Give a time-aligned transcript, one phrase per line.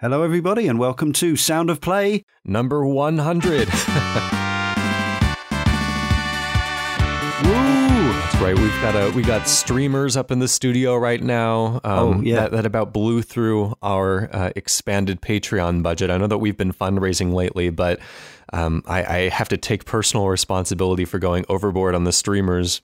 [0.00, 2.24] Hello, everybody, and welcome to Sound of Play.
[2.44, 3.58] Number 100.
[3.58, 3.64] Woo!
[8.12, 8.56] That's right.
[8.56, 11.80] We've got a we got streamers up in the studio right now.
[11.82, 12.42] Um, Oh, yeah.
[12.42, 16.10] that, that about blew through our uh, expanded Patreon budget.
[16.10, 17.98] I know that we've been fundraising lately, but
[18.52, 22.82] um, I, I have to take personal responsibility for going overboard on the streamers.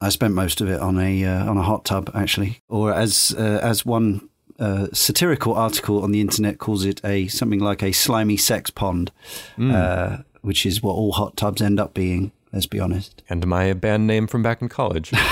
[0.00, 3.34] I spent most of it on a uh, on a hot tub, actually, or as
[3.38, 4.28] uh, as one
[4.58, 9.12] uh, satirical article on the internet calls it, a something like a slimy sex pond,
[9.60, 12.32] uh, which is what all hot tubs end up being.
[12.52, 13.22] Let's be honest.
[13.28, 15.12] And my band name from back in college.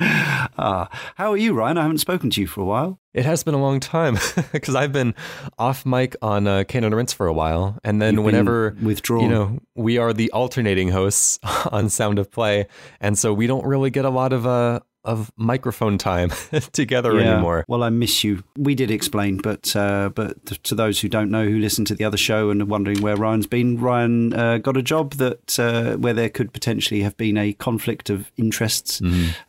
[0.00, 1.78] Ah, how are you, Ryan?
[1.78, 3.00] I haven't spoken to you for a while.
[3.14, 4.16] It has been a long time
[4.52, 5.14] because I've been
[5.58, 9.22] off mic on uh, and Rinse for a while, and then You've whenever withdrawn.
[9.22, 11.38] you know, we are the alternating hosts
[11.72, 12.66] on Sound of Play,
[13.00, 16.30] and so we don't really get a lot of uh of microphone time
[16.72, 17.64] together anymore.
[17.66, 18.44] Well, I miss you.
[18.56, 22.04] We did explain, but uh, but to those who don't know, who listen to the
[22.04, 25.96] other show and are wondering where Ryan's been, Ryan uh, got a job that uh,
[25.96, 29.00] where there could potentially have been a conflict of interests,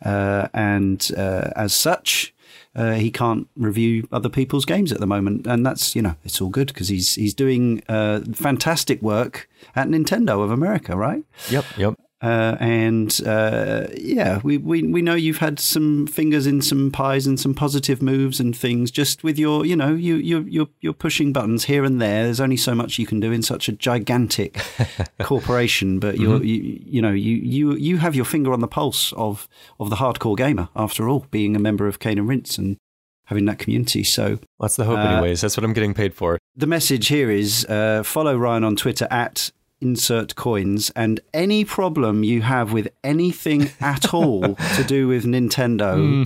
[0.03, 2.33] uh, and uh, as such.
[2.75, 6.39] Uh, he can't review other people's games at the moment, and that's you know it's
[6.39, 11.23] all good because he's he's doing uh, fantastic work at Nintendo of America, right?
[11.49, 11.99] Yep, yep.
[12.21, 17.25] Uh, and uh, yeah, we, we we know you've had some fingers in some pies
[17.25, 18.91] and some positive moves and things.
[18.91, 22.23] Just with your, you know, you you you're you're pushing buttons here and there.
[22.25, 24.59] There's only so much you can do in such a gigantic
[25.21, 29.13] corporation, but you're you you know you you you have your finger on the pulse
[29.13, 29.47] of
[29.79, 30.69] of the hardcore gamer.
[30.75, 32.77] After all, being a member of Cane and Rinse and
[33.25, 34.03] having that community.
[34.03, 35.41] So That's the hope, Uh, anyways.
[35.41, 36.39] That's what I'm getting paid for.
[36.55, 42.23] the message here is uh, follow Ryan on Twitter at insert coins and any problem
[42.23, 46.25] you have with anything at all to do with Nintendo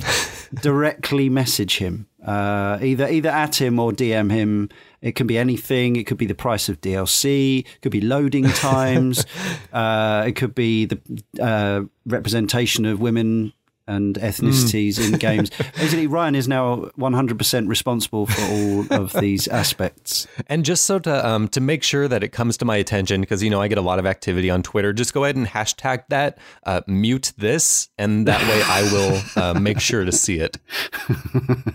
[0.61, 2.07] directly message him.
[2.23, 4.69] Uh, either either at him or DM him.
[5.01, 5.97] It can be anything.
[5.97, 9.25] It could be the price of DLC it could be loading times.
[9.73, 10.99] Uh, it could be the
[11.41, 13.51] uh, representation of women
[13.87, 15.51] and ethnicities in games.
[15.75, 20.27] Basically, Ryan is now 100% responsible for all of these aspects.
[20.47, 23.43] And just so to um to make sure that it comes to my attention, because
[23.43, 26.03] you know I get a lot of activity on Twitter, just go ahead and hashtag
[26.09, 30.57] that, uh, mute this, and that way I will uh, make sure to see it.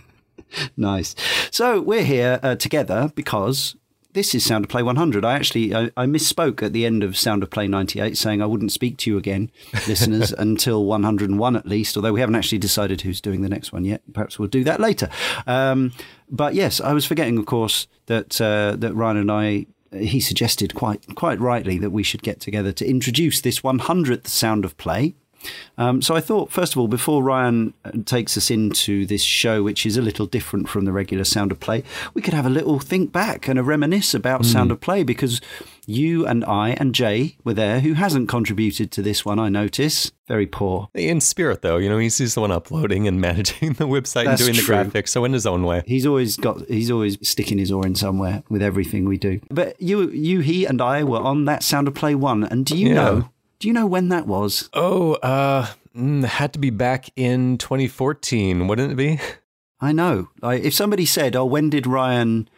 [0.77, 1.15] Nice.
[1.51, 3.77] So we're here uh, together because
[4.19, 5.25] this is Sound of Play 100.
[5.25, 8.47] I actually I, I misspoke at the end of Sound of Play 98, saying I
[8.47, 9.49] wouldn't speak to you again,
[9.87, 11.97] listeners, until 101 at least.
[11.97, 14.03] Although we haven't actually decided who's doing the next one yet.
[14.13, 15.09] Perhaps we'll do that later.
[15.47, 15.93] Um,
[16.29, 19.67] but yes, I was forgetting, of course, that uh, that Ryan and I.
[19.93, 24.65] He suggested quite quite rightly that we should get together to introduce this 100th Sound
[24.65, 25.15] of Play.
[25.77, 29.63] Um, so I thought, first of all, before Ryan uh, takes us into this show,
[29.63, 31.85] which is a little different from the regular Sound of Play,
[32.15, 35.41] we could have a little think back and a reminisce about Sound of Play because
[35.87, 40.11] you and I and Jay were there, who hasn't contributed to this one, I notice.
[40.27, 40.89] Very poor.
[40.95, 44.41] In spirit, though, you know he's, he's the one uploading and managing the website That's
[44.43, 44.77] and doing true.
[44.77, 45.85] the graphics, so in his own way.
[45.87, 46.69] He's always got.
[46.69, 49.41] He's always sticking his oar in somewhere with everything we do.
[49.51, 52.43] But you, you, he, and I were on that Sound of Play one.
[52.45, 52.95] And do you Yeah.
[52.95, 53.29] know?
[53.61, 54.71] Do you know when that was?
[54.73, 59.19] Oh, uh, mm, had to be back in 2014, wouldn't it be?
[59.81, 60.29] I know.
[60.41, 62.49] Like, if somebody said, "Oh, when did Ryan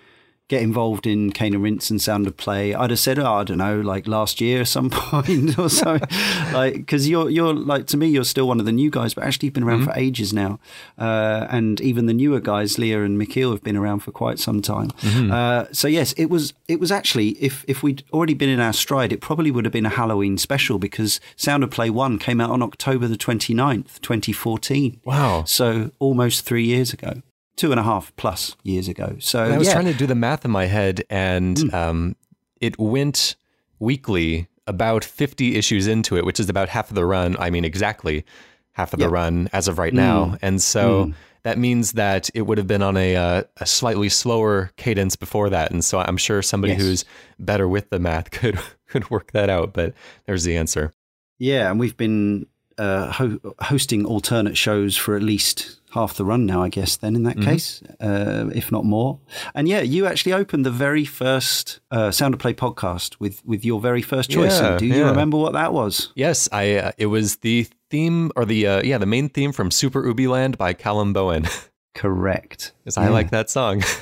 [0.50, 3.44] get involved in Cane and Rinse and Sound of Play?" I'd have said, "Oh, I
[3.44, 5.98] don't know, like last year, at some point or so."
[6.52, 9.24] like, because you're you're like to me, you're still one of the new guys, but
[9.24, 10.58] actually you've been around for ages now.
[10.98, 14.60] Uh, and even the newer guys, Leah and Michiel, have been around for quite some
[14.60, 14.90] time.
[15.32, 18.72] Uh, so yes, it was it was actually if if we'd already been in our
[18.72, 22.40] stride, it probably would have been a Halloween special because Sound of Play One came
[22.40, 25.00] out on October the 29th, 2014.
[25.04, 25.44] Wow.
[25.44, 27.22] So almost three years ago,
[27.56, 29.16] two and a half plus years ago.
[29.18, 29.74] So I was yeah.
[29.74, 32.16] trying to do the math in my head, and um,
[32.60, 33.36] it went
[33.78, 37.36] weekly about 50 issues into it, which is about half of the run.
[37.38, 38.24] I mean, exactly
[38.72, 40.36] half of the run as of right now.
[40.42, 41.12] And so
[41.42, 45.50] that means that it would have been on a, uh, a slightly slower cadence before
[45.50, 45.72] that.
[45.72, 46.82] And so I'm sure somebody Yes.
[46.82, 47.04] who's
[47.38, 49.72] better with the math could could work that out.
[49.72, 49.94] But
[50.26, 50.92] there's the answer.
[51.38, 52.46] yeah, and we've been
[52.78, 56.96] uh, ho- hosting alternate shows for at least half the run now, I guess.
[56.96, 57.50] Then in that Mm-hmm.
[57.50, 59.18] case, uh, if not more.
[59.54, 63.64] And yeah, you actually opened the very first uh, Sound of Play podcast with with
[63.64, 64.60] your very first choice.
[64.60, 65.08] Yeah, do you yeah.
[65.10, 66.12] remember what that was?
[66.14, 66.74] Yes, I.
[66.76, 70.26] Uh, it was the theme or the uh, yeah the main theme from Super Ubi
[70.28, 71.46] Land by Callum Bowen.
[71.94, 72.72] Correct.
[72.84, 73.10] 'Cause I Yeah.
[73.10, 73.82] like that song.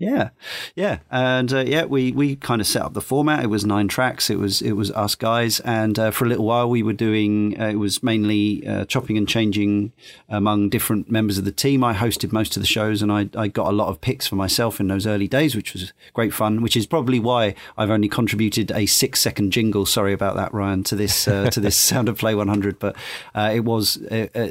[0.00, 0.30] Yeah,
[0.74, 3.44] yeah, and uh, yeah, we, we kind of set up the format.
[3.44, 4.30] It was nine tracks.
[4.30, 7.60] It was it was us guys, and uh, for a little while we were doing.
[7.60, 9.92] Uh, it was mainly uh, chopping and changing
[10.26, 11.84] among different members of the team.
[11.84, 14.36] I hosted most of the shows, and I, I got a lot of picks for
[14.36, 16.62] myself in those early days, which was great fun.
[16.62, 19.84] Which is probably why I've only contributed a six second jingle.
[19.84, 22.96] Sorry about that, Ryan, to this uh, to this Sound of Play 100, but
[23.34, 23.98] uh, it was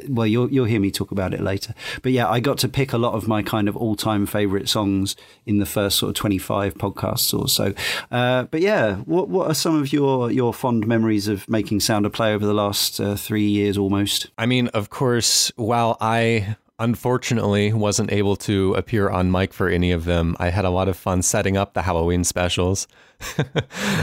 [0.08, 0.28] well.
[0.28, 1.74] You'll you'll hear me talk about it later.
[2.02, 4.68] But yeah, I got to pick a lot of my kind of all time favorite
[4.68, 7.74] songs in the first sort of 25 podcasts or so.
[8.10, 12.06] Uh, but yeah, what what are some of your your fond memories of making Sound
[12.06, 14.28] a Play over the last uh, three years almost?
[14.38, 19.92] I mean, of course, while I unfortunately wasn't able to appear on mic for any
[19.92, 22.88] of them, I had a lot of fun setting up the Halloween specials.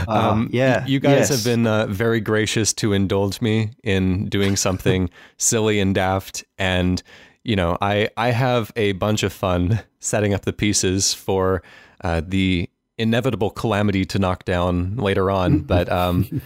[0.06, 1.28] Ah, um, uh, yeah, you guys yes.
[1.28, 7.02] have been uh, very gracious to indulge me in doing something silly and daft and
[7.48, 11.62] you know, I I have a bunch of fun setting up the pieces for
[12.04, 12.68] uh, the
[12.98, 16.42] inevitable calamity to knock down later on, but um,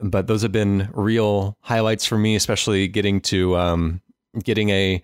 [0.00, 4.00] but those have been real highlights for me, especially getting to um,
[4.44, 5.02] getting a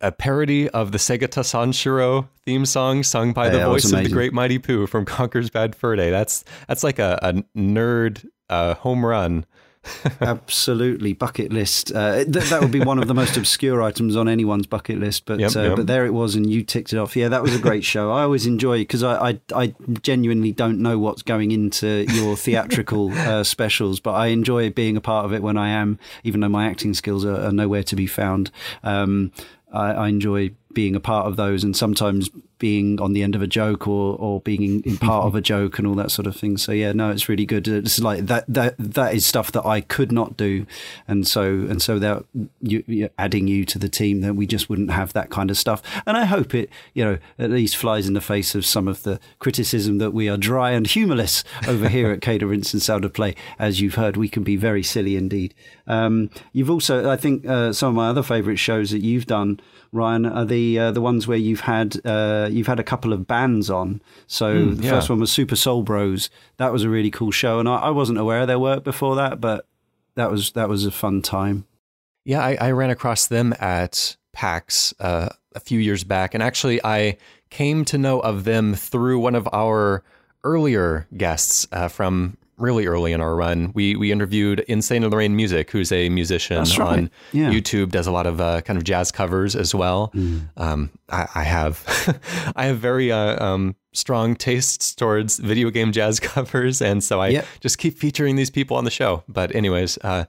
[0.00, 4.32] a parody of the Segata Sanshiro theme song sung by the voice of the great
[4.32, 6.10] mighty Poo from Conker's Bad Fur Day.
[6.10, 9.46] That's that's like a, a nerd uh, home run
[10.20, 11.92] Absolutely, bucket list.
[11.92, 15.26] Uh, th- that would be one of the most obscure items on anyone's bucket list,
[15.26, 15.76] but yep, uh, yep.
[15.76, 17.16] but there it was, and you ticked it off.
[17.16, 18.10] Yeah, that was a great show.
[18.10, 23.12] I always enjoy because I, I, I genuinely don't know what's going into your theatrical
[23.14, 26.48] uh, specials, but I enjoy being a part of it when I am, even though
[26.48, 28.50] my acting skills are, are nowhere to be found.
[28.82, 29.32] Um,
[29.72, 33.42] I, I enjoy being a part of those and sometimes being on the end of
[33.42, 36.36] a joke or, or being in, part of a joke and all that sort of
[36.36, 36.56] thing.
[36.56, 37.68] So yeah, no, it's really good.
[37.68, 40.66] It's like that, that, that is stuff that I could not do.
[41.06, 42.24] And so, and so that
[42.62, 45.82] you, adding you to the team, then we just wouldn't have that kind of stuff.
[46.06, 49.02] And I hope it, you know, at least flies in the face of some of
[49.02, 53.12] the criticism that we are dry and humorless over here at Caterance and Sound of
[53.12, 53.34] Play.
[53.58, 55.54] As you've heard, we can be very silly indeed.
[55.86, 59.60] Um, you've also, I think, uh, some of my other favorite shows that you've done,
[59.92, 63.26] Ryan, are the uh, the ones where you've had uh, you've had a couple of
[63.26, 64.00] bands on.
[64.26, 64.90] So mm, the yeah.
[64.90, 66.30] first one was Super Soul Bros.
[66.56, 69.16] That was a really cool show, and I, I, wasn't aware of their work before
[69.16, 69.66] that, but
[70.14, 71.66] that was that was a fun time.
[72.24, 76.84] Yeah, I, I ran across them at PAX uh, a few years back, and actually
[76.84, 77.18] I
[77.50, 80.02] came to know of them through one of our
[80.44, 85.16] earlier guests uh, from really early in our run, we we interviewed Insane in the
[85.16, 86.80] Rain Music, who's a musician right.
[86.80, 87.50] on yeah.
[87.50, 90.10] YouTube, does a lot of uh, kind of jazz covers as well.
[90.14, 90.48] Mm.
[90.56, 96.20] Um, I, I, have I have very uh, um, strong tastes towards video game jazz
[96.20, 97.46] covers, and so I yep.
[97.60, 99.22] just keep featuring these people on the show.
[99.28, 100.24] But anyways, uh,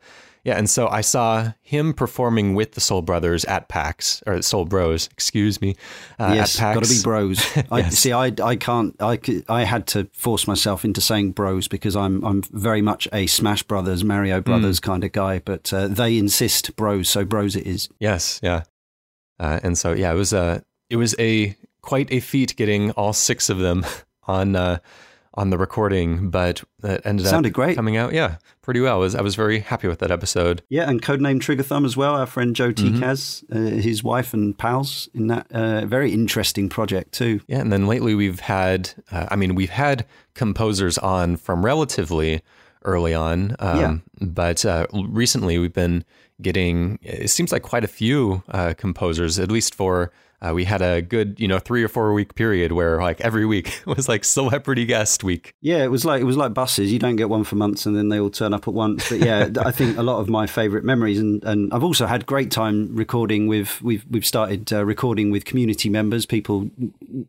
[0.47, 4.63] yeah, and so I saw him performing with the Soul Brothers at PAX or Soul
[4.63, 5.75] Bros, excuse me.
[6.17, 7.45] Uh, yes, got to be bros.
[7.71, 8.13] I see.
[8.13, 8.95] I I can't.
[9.01, 13.27] I I had to force myself into saying bros because I'm I'm very much a
[13.27, 14.83] Smash Brothers, Mario Brothers mm.
[14.83, 15.39] kind of guy.
[15.39, 17.89] But uh, they insist bros, so bros it is.
[18.00, 18.63] Yes, yeah.
[19.41, 20.59] Uh, and so yeah, it was a uh,
[20.89, 23.85] it was a quite a feat getting all six of them
[24.23, 24.79] on uh,
[25.38, 27.75] on the recording, but it ended Sounded up great.
[27.75, 28.95] coming out, yeah, pretty well.
[28.95, 30.63] I was, I was very happy with that episode.
[30.68, 32.16] Yeah, and codename Trigger Thumb as well.
[32.16, 32.98] Our friend Joe mm-hmm.
[32.98, 37.39] Tikaz, uh, his wife and pals in that uh, very interesting project too.
[37.48, 42.42] Yeah, and then lately we've had, uh, I mean, we've had composers on from relatively
[42.84, 44.28] early on, um, yeah.
[44.28, 46.04] but uh, recently we've been
[46.42, 50.84] getting, it seems like quite a few uh, composers, at least for uh, we had
[50.84, 54.24] a good, you know, three or four week period where like every week was like
[54.24, 55.56] celebrity guest week.
[55.62, 56.94] Yeah, it was like it was like buses.
[56.94, 59.10] You don't get one for months and then they all turn up at once.
[59.10, 62.27] But yeah, I think a lot of my favourite memories, and, and I've also had
[62.27, 63.82] great time recording with.
[63.82, 66.70] We've we've started uh, recording with community members, people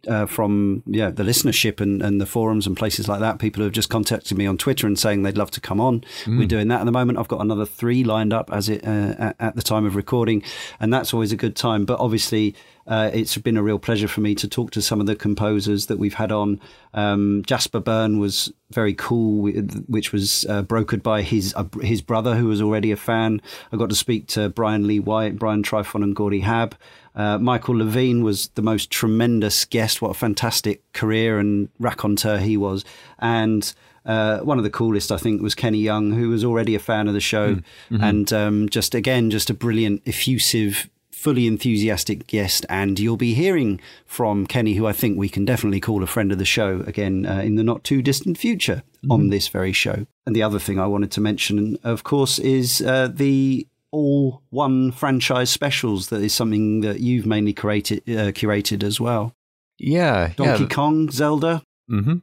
[0.06, 3.38] uh, from yeah the listenership and, and the forums and places like that.
[3.38, 6.02] People who have just contacted me on Twitter and saying they'd love to come on.
[6.24, 6.38] Mm.
[6.38, 7.18] We're doing that at the moment.
[7.18, 10.42] I've got another three lined up as it uh, at, at the time of recording,
[10.78, 11.86] and that's always a good time.
[11.86, 12.54] But obviously
[12.88, 15.86] uh, it's been a real pleasure for me to talk to some of the composers
[15.86, 16.58] that we've had on.
[16.94, 19.50] Um, Jasper Byrne was very cool,
[19.86, 23.42] which was uh, brokered by his uh, his brother, who was already a fan.
[23.70, 26.72] I got to speak to Brian Lee White, Brian Trifon, and Gordy Haab.
[27.14, 30.00] Uh, Michael Levine was the most tremendous guest.
[30.00, 32.86] What a fantastic career and raconteur he was.
[33.18, 33.70] And
[34.06, 37.06] uh, one of the coolest, I think, was Kenny Young, who was already a fan
[37.06, 38.02] of the show, mm, mm-hmm.
[38.02, 40.88] and um, just again, just a brilliant, effusive
[41.18, 45.80] fully enthusiastic guest, and you'll be hearing from Kenny, who I think we can definitely
[45.80, 49.12] call a friend of the show again uh, in the not too distant future mm-hmm.
[49.12, 50.06] on this very show.
[50.26, 54.92] And the other thing I wanted to mention, of course, is uh, the all one
[54.92, 56.08] franchise specials.
[56.08, 59.32] That is something that you've mainly curated, uh, curated as well.
[59.78, 60.68] Yeah, Donkey yeah.
[60.68, 61.62] Kong, Zelda.
[61.90, 62.18] Mm-hmm.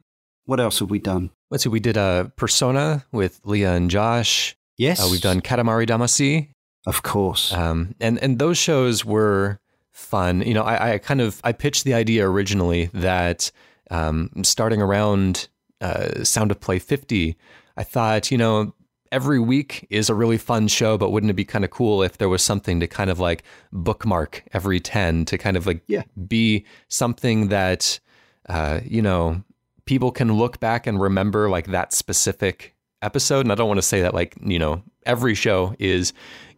[0.46, 1.30] What else have we done?
[1.50, 1.68] Let's see.
[1.68, 4.56] We did a Persona with Leah and Josh.
[4.78, 6.48] Yes, Uh, we've done Katamari Damacy.
[6.86, 7.52] Of course.
[7.52, 9.58] Um, and and those shows were
[9.92, 10.42] fun.
[10.42, 13.50] You know, I, I kind of I pitched the idea originally that
[13.90, 15.48] um, starting around
[15.80, 17.36] uh, Sound of Play 50,
[17.76, 18.74] I thought, you know,
[19.12, 22.18] every week is a really fun show, but wouldn't it be kind of cool if
[22.18, 26.02] there was something to kind of like bookmark every 10 to kind of like Yeah.
[26.26, 28.00] be something that,
[28.48, 29.42] uh, you know,
[29.84, 33.40] people can look back and remember like that specific episode.
[33.40, 36.12] And I don't want to say that like, you know, every show is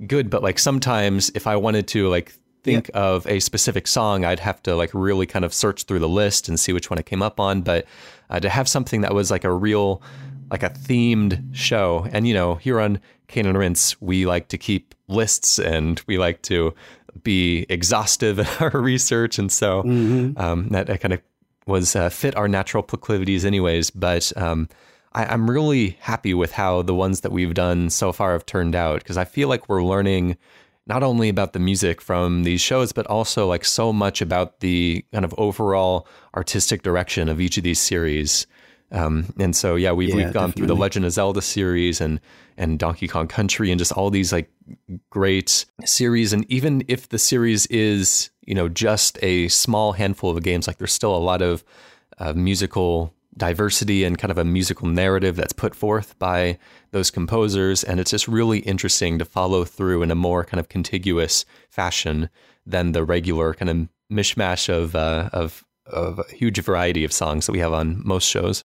[0.06, 4.40] good, but like sometimes if I wanted to like think of a specific song, I'd
[4.40, 7.02] have to like really kind of search through the list and see which one I
[7.02, 7.62] came up on.
[7.62, 7.86] But
[8.30, 10.02] uh, to have something that was like a real,
[10.50, 14.58] like a themed show, and you know, here on Cane and Rinse, we like to
[14.58, 16.74] keep lists and we like to
[17.22, 21.20] be exhaustive in our research, and so um, that, that kind of
[21.66, 23.90] was uh, fit our natural proclivities, anyways.
[23.90, 24.68] But um,
[25.12, 28.74] I, I'm really happy with how the ones that we've done so far have turned
[28.74, 30.36] out because I feel like we're learning
[30.86, 35.04] not only about the music from these shows, but also like so much about the
[35.12, 38.46] kind of overall artistic direction of each of these series.
[38.90, 40.74] Um, and so, yeah, we've, Yeah, we've gone through the.
[40.74, 42.20] Legend of Zelda series and,
[42.56, 44.50] and Donkey Kong Country and just all these like
[45.10, 46.32] great series.
[46.32, 50.78] And even if the series is, you know, just a small handful of games, like
[50.78, 51.64] there's still a lot of
[52.18, 56.58] uh, musical diversity and kind of a musical narrative that's put forth by
[56.90, 57.84] those composers.
[57.84, 62.28] And it's just really interesting to follow through in a more kind of contiguous fashion
[62.66, 67.46] than the regular kind of mishmash of, uh, of, of a huge variety of songs
[67.46, 68.62] that we have on most shows.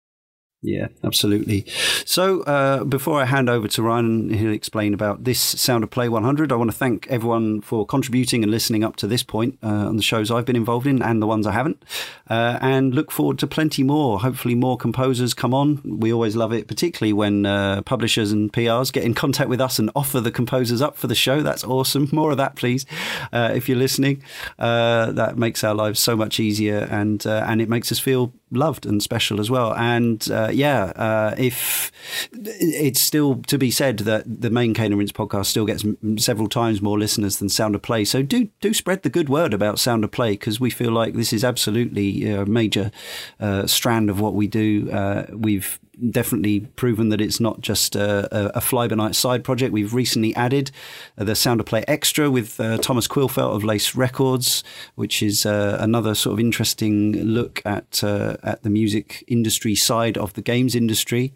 [0.64, 1.66] Yeah, absolutely.
[2.04, 6.10] So, uh, before I hand over to Ryan, he'll explain about this Sound of Play
[6.10, 6.52] 100.
[6.52, 9.98] I want to thank everyone for contributing and listening up to this point uh, on
[9.98, 11.84] the shows I've been involved in and the ones I haven't.
[12.28, 14.20] Uh, and look forward to plenty more.
[14.20, 15.80] Hopefully, more composers come on.
[15.86, 19.78] We always love it, particularly when uh, publishers and PRs get in contact with us
[19.78, 21.44] and offer the composers up for the show.
[21.44, 22.10] That's awesome.
[22.18, 22.88] More of that, please,
[23.32, 24.24] uh, if you're listening.
[24.58, 28.86] Uh, that makes our lives so much easier and and it makes us feel loved
[28.86, 29.74] and special as well.
[29.74, 31.92] And uh, yeah, uh, if
[32.32, 36.18] it's still to be said that the main Cane and Rinse podcast still gets m-
[36.18, 39.54] several times more listeners than Sound of Play, so do do spread the good word
[39.54, 42.92] about Sound of Play because we feel like this is absolutely a major
[43.40, 44.90] uh, strand of what we do.
[44.92, 49.72] Uh, we've definitely proven that it's not just a, a, fly by night side project.
[49.74, 50.72] We've recently added
[51.18, 54.64] uh, the Sound of Play Extra with uh, Thomas Quillfeldt of Laced Records,
[54.96, 60.18] which is uh, another sort of interesting look at uh, at the music industry side
[60.18, 61.34] of the games industry.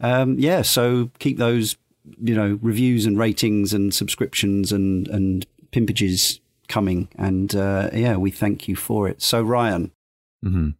[0.00, 1.76] Um, yeah, so keep those
[2.22, 8.30] you know reviews and ratings and subscriptions and and pimpages coming, and uh, yeah, we
[8.30, 9.22] thank you for it.
[9.22, 9.90] So Ryan,
[10.44, 10.70] Mm-hmm.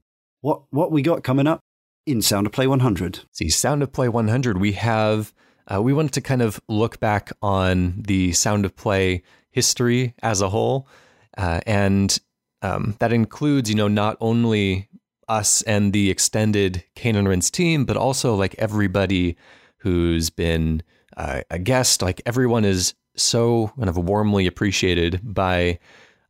[0.43, 1.61] what what we got coming up
[2.07, 3.21] in Sound of Play 100?
[3.33, 5.33] See, Sound of Play 100, we have,
[5.73, 10.41] uh, we wanted to kind of look back on the Sound of Play history as
[10.41, 10.89] a whole.
[11.37, 12.19] Uh, and
[12.63, 14.89] um, that includes, you know, not only
[15.29, 19.37] us and the extended Cane and Rinse team, but also like everybody
[19.79, 20.83] who's been
[21.17, 22.03] uh, a guest.
[22.03, 25.79] Like everyone is so kind of warmly appreciated by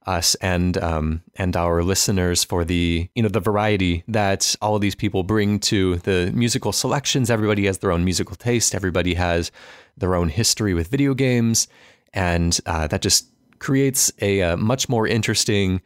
[0.07, 4.81] us and um, and our listeners for the you know the variety that all of
[4.81, 7.31] these people bring to the musical selections.
[7.31, 8.75] Everybody has their own musical taste.
[8.75, 9.51] Everybody has
[9.97, 11.69] their own history with video games,
[12.13, 15.81] and uh, that just creates a, uh much more interesting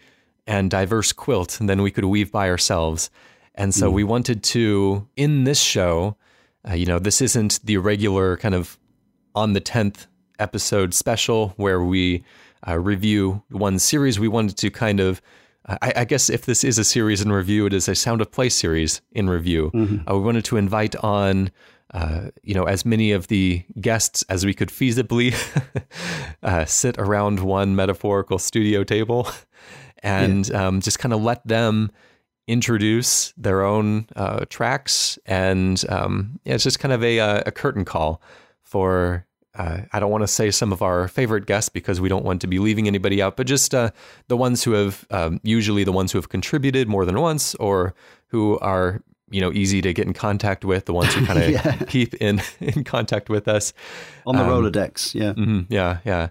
[0.47, 3.11] and diverse quilt than we could weave by ourselves.
[3.55, 6.17] And so we wanted to in this show,
[6.69, 8.79] uh, you know, this isn't the regular kind of
[9.35, 10.07] on the tenth
[10.39, 12.25] episode special where we
[12.67, 14.19] uh, review one series.
[14.19, 15.21] We wanted to kind of,
[15.67, 18.31] I, I guess, if this is a series in review, it is a Sound of
[18.31, 19.71] Play series in review.
[20.09, 21.51] Uh, we wanted to invite on,
[21.93, 25.35] uh, you know, as many of the guests as we could feasibly
[26.43, 29.29] uh, sit around one metaphorical studio table,
[30.03, 31.91] and um, just kind of let them
[32.47, 37.53] introduce their own uh, tracks, and um, yeah, it's just kind of a, uh, a
[37.53, 38.23] curtain call
[38.63, 39.27] for
[39.59, 42.41] uh, I don't want to say some of our favorite guests because we don't want
[42.41, 43.91] to be leaving anybody out, but just uh,
[44.29, 47.95] the ones who have um, usually the ones who have contributed more than once or
[48.29, 51.51] who are you know easy to get in contact with, the ones who kind of
[51.51, 51.73] Yeah.
[51.89, 53.73] keep in in contact with us.
[54.27, 55.33] On the Um, Rolodex, yeah.
[55.35, 56.29] hmm yeah, yeah.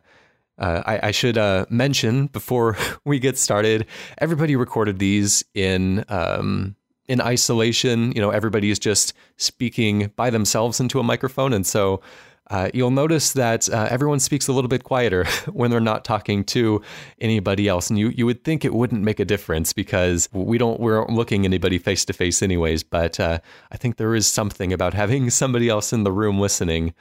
[0.60, 3.86] Uh, I, I should uh, mention before we get started,
[4.18, 6.76] everybody recorded these in um,
[7.08, 8.12] in isolation.
[8.14, 12.02] You know, everybody is just speaking by themselves into a microphone, and so
[12.50, 16.44] uh, you'll notice that uh, everyone speaks a little bit quieter when they're not talking
[16.46, 16.82] to
[17.20, 17.90] anybody else.
[17.90, 21.46] And you, you would think it wouldn't make a difference because we don't we're looking
[21.46, 22.84] anybody face to face anyways.
[22.84, 23.40] But uh,
[23.72, 26.94] I think there is something about having somebody else in the room listening.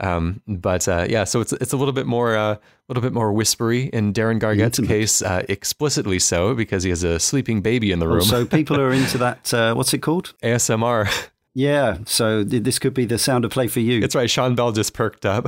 [0.00, 2.56] Um, but uh, yeah, so it's it's a little bit more a uh,
[2.88, 4.88] little bit more whispery in Darren Intimate.
[4.88, 8.22] case, uh, explicitly so because he has a sleeping baby in the room.
[8.22, 9.76] so people are into that.
[9.76, 10.34] what's it called?
[10.42, 11.30] ASMR.
[11.54, 14.00] Yeah, so this could be the sound of play for you.
[14.00, 14.28] That's right.
[14.28, 15.46] Sean Bell just perked up.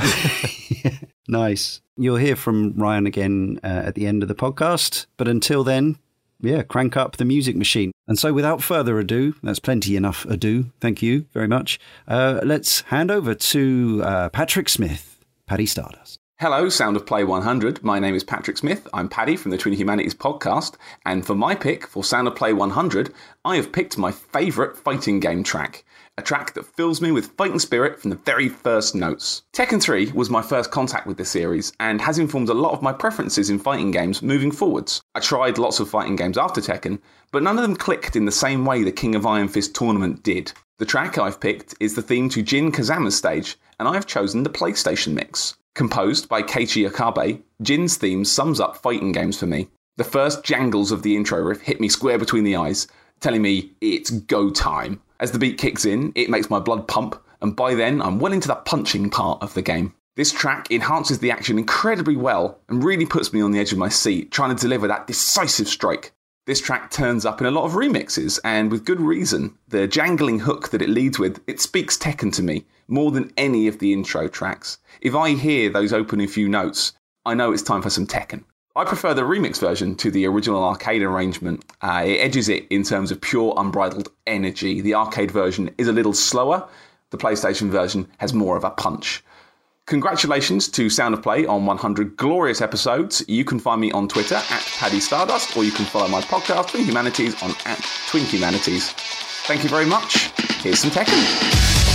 [0.68, 0.98] yeah,
[1.28, 1.80] nice.
[1.96, 5.06] You'll hear from Ryan again uh, at the end of the podcast.
[5.16, 5.98] But until then,
[6.40, 7.90] yeah, crank up the music machine.
[8.06, 10.70] And so, without further ado, that's plenty enough ado.
[10.80, 11.80] Thank you very much.
[12.06, 16.20] Uh, let's hand over to uh, Patrick Smith, Paddy Stardust.
[16.38, 17.82] Hello, Sound of Play 100.
[17.82, 18.86] My name is Patrick Smith.
[18.92, 20.74] I'm Paddy from the Twin Humanities podcast.
[21.06, 23.10] And for my pick for Sound of Play 100,
[23.42, 25.82] I have picked my favourite fighting game track
[26.18, 29.42] a track that fills me with fighting spirit from the very first notes.
[29.52, 32.80] Tekken 3 was my first contact with the series and has informed a lot of
[32.80, 35.02] my preferences in fighting games moving forwards.
[35.14, 37.00] I tried lots of fighting games after Tekken,
[37.32, 40.22] but none of them clicked in the same way the King of Iron Fist tournament
[40.22, 40.52] did.
[40.78, 44.42] The track I've picked is the theme to Jin Kazama's stage, and I have chosen
[44.42, 45.56] the PlayStation mix.
[45.74, 49.68] Composed by Keiichi Okabe, Jin's theme sums up fighting games for me.
[49.98, 52.86] The first jangles of the intro riff hit me square between the eyes,
[53.20, 55.00] telling me it's go time.
[55.18, 58.32] As the beat kicks in, it makes my blood pump, and by then I'm well
[58.32, 59.94] into the punching part of the game.
[60.16, 63.78] This track enhances the action incredibly well and really puts me on the edge of
[63.78, 66.12] my seat, trying to deliver that decisive strike.
[66.46, 69.58] This track turns up in a lot of remixes, and with good reason.
[69.68, 73.66] The jangling hook that it leads with, it speaks Tekken to me more than any
[73.66, 74.78] of the intro tracks.
[75.00, 76.92] If I hear those opening few notes,
[77.24, 78.44] I know it's time for some Tekken.
[78.76, 81.64] I prefer the remix version to the original arcade arrangement.
[81.80, 84.82] Uh, it edges it in terms of pure unbridled energy.
[84.82, 86.68] The arcade version is a little slower,
[87.08, 89.24] the PlayStation version has more of a punch.
[89.86, 93.24] Congratulations to Sound of Play on 100 glorious episodes.
[93.28, 96.68] You can find me on Twitter at Paddy Stardust, or you can follow my podcast,
[96.68, 98.90] Twin Humanities, on at Twin Humanities.
[99.46, 100.32] Thank you very much.
[100.60, 101.85] Here's some Tekken.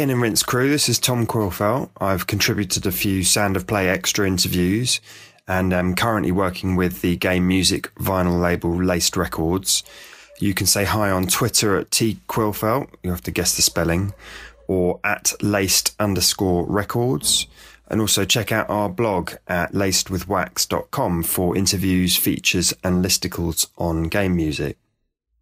[0.00, 0.70] Cane and Rinse crew.
[0.70, 1.90] This is Tom Quillfeldt.
[2.00, 4.98] I've contributed a few Sound of Play extra interviews
[5.46, 9.84] and I'm currently working with the game music vinyl label Laced Records.
[10.38, 12.88] You can say hi on Twitter at T Quillfeldt.
[13.02, 14.14] You have to guess the spelling,
[14.68, 17.46] or at laced underscore records.
[17.86, 24.34] And also check out our blog at lacedwithwax.com for interviews, features, and listicles on game
[24.34, 24.78] music.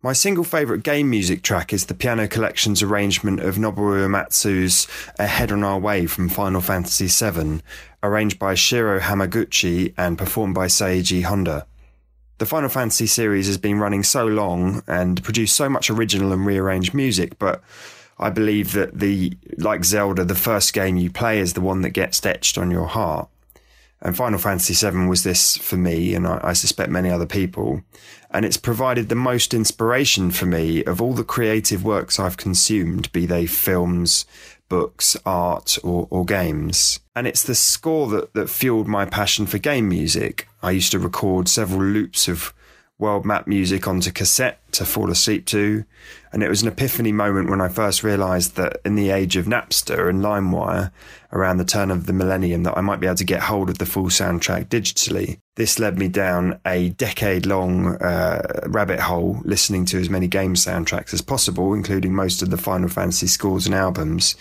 [0.00, 4.86] My single favourite game music track is the Piano Collection's arrangement of Nobuo Uematsu's
[5.18, 7.62] Ahead on Our Way from Final Fantasy VII,
[8.04, 11.66] arranged by Shiro Hamaguchi and performed by Seiji Honda.
[12.38, 16.46] The Final Fantasy series has been running so long and produced so much original and
[16.46, 17.60] rearranged music, but
[18.20, 21.90] I believe that the like Zelda, the first game you play is the one that
[21.90, 23.28] gets etched on your heart.
[24.00, 27.82] And Final Fantasy VII was this for me, and I, I, suspect many other people.
[28.30, 33.10] And it's provided the most inspiration for me of all the creative works I've consumed,
[33.10, 34.24] be they films,
[34.68, 37.00] books, art, or, or games.
[37.16, 40.48] And it's the score that, that fueled my passion for game music.
[40.62, 42.54] I used to record several loops of
[42.98, 45.84] world map music onto cassette to fall asleep to.
[46.32, 49.46] And it was an epiphany moment when I first realized that in the age of
[49.46, 50.90] Napster and LimeWire,
[51.32, 53.78] around the turn of the millennium, that I might be able to get hold of
[53.78, 55.40] the full soundtrack digitally.
[55.56, 60.54] This led me down a decade long uh, rabbit hole listening to as many game
[60.54, 64.36] soundtracks as possible, including most of the Final Fantasy scores and albums,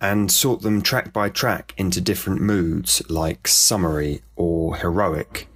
[0.00, 5.48] and sort them track by track into different moods like summery or heroic.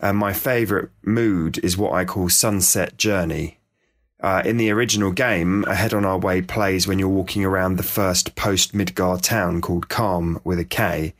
[0.00, 3.58] And my favorite mood is what I call Sunset Journey.
[4.20, 7.82] Uh, in the original game, Ahead on Our Way plays when you're walking around the
[7.82, 11.14] first post Midgar town called Kalm with a K.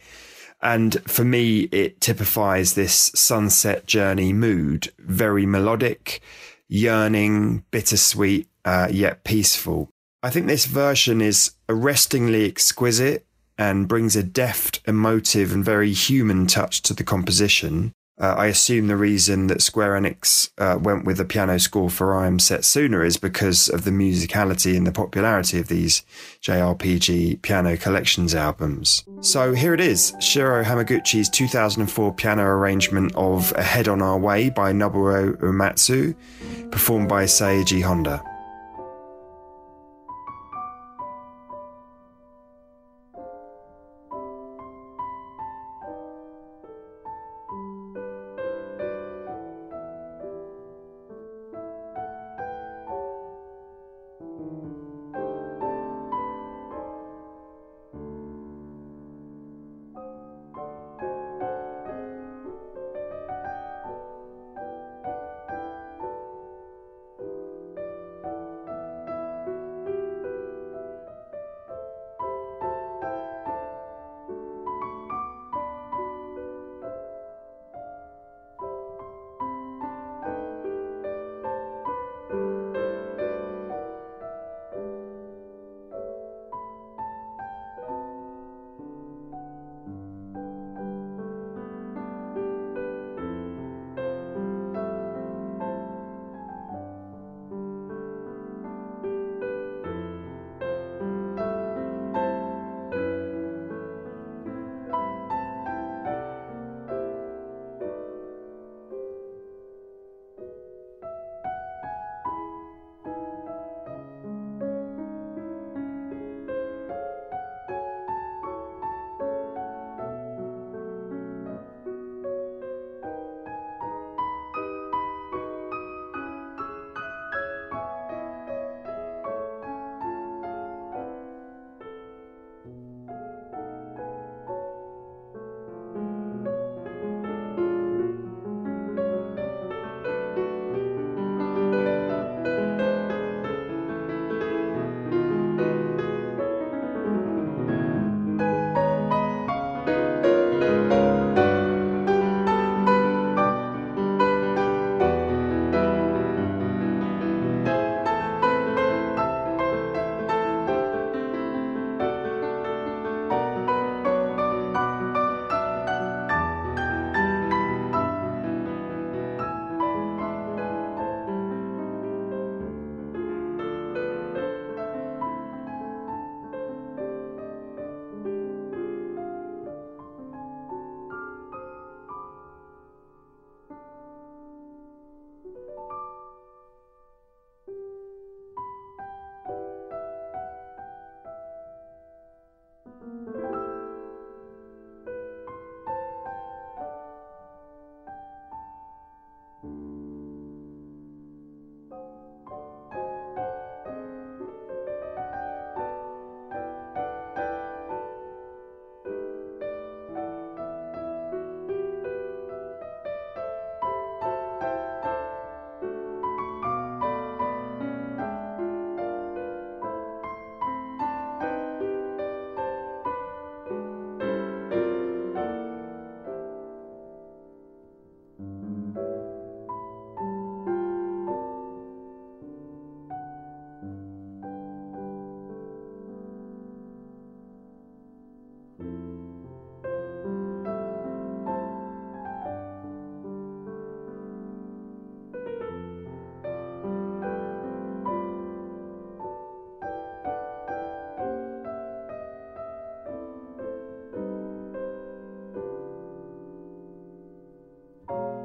[0.63, 4.93] And for me, it typifies this sunset journey mood.
[4.99, 6.21] Very melodic,
[6.69, 9.91] yearning, bittersweet, uh, yet peaceful.
[10.23, 13.27] I think this version is arrestingly exquisite
[13.59, 17.93] and brings a deft, emotive, and very human touch to the composition.
[18.19, 22.17] Uh, I assume the reason that Square Enix uh, went with a piano score for
[22.17, 26.03] I Am Setsuna is because of the musicality and the popularity of these
[26.41, 29.05] JRPG piano collections albums.
[29.21, 34.73] So here it is Shiro Hamaguchi's 2004 piano arrangement of Ahead on Our Way by
[34.73, 36.15] Nobuo Uematsu,
[36.71, 38.23] performed by Seiji Honda.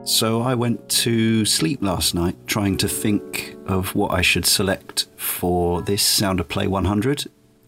[0.04, 5.06] So I went to sleep last night trying to think of what I should select
[5.16, 7.26] for this Sound of Play 100.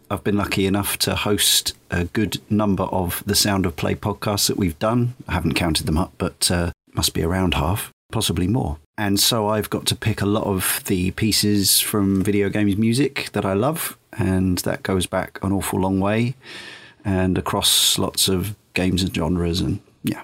[0.10, 4.48] I've been lucky enough to host a good number of the Sound of Play podcasts
[4.48, 5.14] that we've done.
[5.28, 8.78] I haven't counted them up, but uh, must be around half, possibly more.
[8.98, 13.30] And so I've got to pick a lot of the pieces from video games music
[13.34, 16.36] that I love, and that goes back an awful long way
[17.06, 20.24] and across lots of games and genres and yeah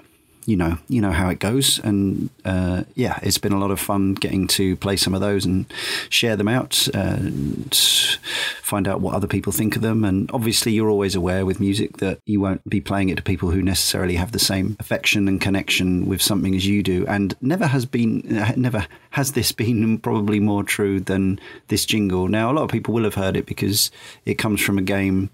[0.50, 1.78] you know you know how it goes.
[1.78, 5.46] And uh, yeah it's been a lot of fun getting to play some of those
[5.46, 5.72] and
[6.08, 7.72] share them out and
[8.62, 10.04] find out what other people think of them.
[10.04, 13.50] And obviously you're always aware with music that you won't be playing it to people
[13.50, 17.06] who necessarily have the same affection and connection with something as you do.
[17.06, 18.22] And never has been
[18.56, 22.26] never has this been probably more true than this jingle.
[22.26, 23.90] Now a lot of people will have heard it because
[24.26, 25.30] it comes from a game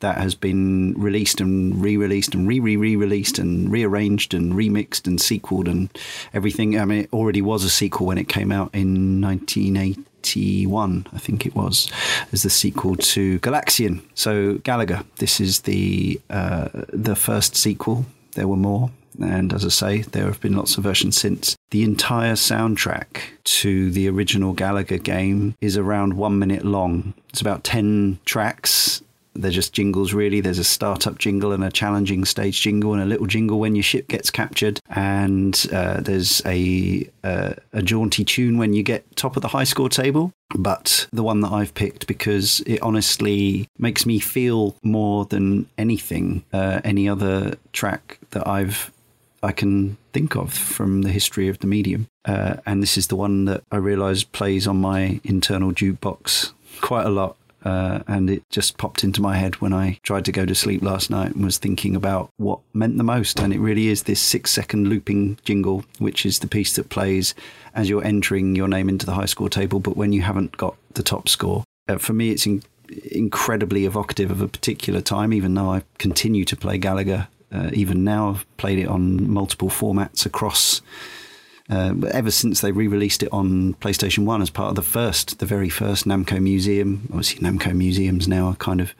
[0.00, 5.96] that has been released and re-released and re-re-re-released and rearranged and remixed and sequeled and
[6.32, 6.78] everything.
[6.78, 11.46] I mean, it already was a sequel when it came out in 1981, I think
[11.46, 11.90] it was,
[12.32, 14.02] as the sequel to Galaxian.
[14.14, 18.06] So Galaga, this is the uh, the first sequel.
[18.34, 18.90] There were more.
[19.22, 21.56] And as I say, there have been lots of versions since.
[21.70, 27.14] The entire soundtrack to the original Galaga game is around one minute long.
[27.28, 29.02] It's about 10 tracks
[29.34, 30.40] they're just jingles, really.
[30.40, 33.82] There's a startup jingle and a challenging stage jingle and a little jingle when your
[33.82, 34.80] ship gets captured.
[34.88, 39.64] And uh, there's a, uh, a jaunty tune when you get top of the high
[39.64, 40.32] score table.
[40.56, 46.44] But the one that I've picked because it honestly makes me feel more than anything,
[46.52, 48.90] uh, any other track that I've
[49.42, 52.06] I can think of from the history of the medium.
[52.24, 57.04] Uh, and this is the one that I realise plays on my internal jukebox quite
[57.04, 60.44] a lot uh, and it just popped into my head when I tried to go
[60.44, 63.40] to sleep last night and was thinking about what meant the most.
[63.40, 67.34] And it really is this six second looping jingle, which is the piece that plays
[67.74, 70.76] as you're entering your name into the high score table, but when you haven't got
[70.92, 71.64] the top score.
[71.88, 72.62] Uh, for me, it's in-
[73.10, 77.28] incredibly evocative of a particular time, even though I continue to play Galaga.
[77.50, 80.82] Uh, even now, I've played it on multiple formats across
[81.70, 85.46] uh, ever since they re-released it on PlayStation One as part of the first, the
[85.46, 87.08] very first Namco Museum.
[87.10, 88.94] Obviously, Namco Museums now are kind of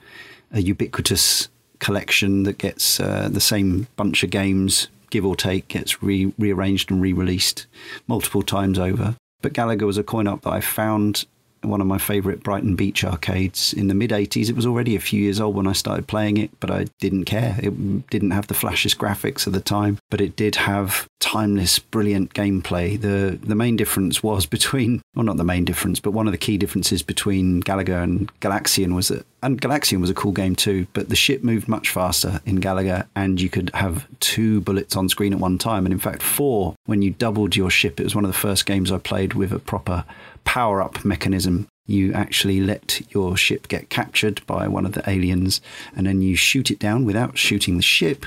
[0.51, 1.49] a ubiquitous
[1.79, 6.89] collection that gets uh, the same bunch of games, give or take, gets re- rearranged
[6.89, 7.67] and re-released
[8.07, 9.15] multiple times over.
[9.41, 11.25] But Galaga was a coin op that I found
[11.67, 14.49] one of my favourite Brighton Beach arcades in the mid 80s.
[14.49, 17.25] It was already a few years old when I started playing it, but I didn't
[17.25, 17.57] care.
[17.61, 22.33] It didn't have the flashiest graphics at the time, but it did have timeless, brilliant
[22.33, 22.99] gameplay.
[22.99, 26.37] The the main difference was between, well, not the main difference, but one of the
[26.37, 30.87] key differences between Galaga and Galaxian was that, and Galaxian was a cool game too,
[30.93, 35.09] but the ship moved much faster in Galaga, and you could have two bullets on
[35.09, 37.99] screen at one time, and in fact four when you doubled your ship.
[37.99, 40.05] It was one of the first games I played with a proper
[40.45, 41.67] power up mechanism.
[41.85, 45.61] You actually let your ship get captured by one of the aliens
[45.95, 48.25] and then you shoot it down without shooting the ship.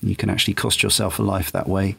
[0.00, 1.96] You can actually cost yourself a life that way.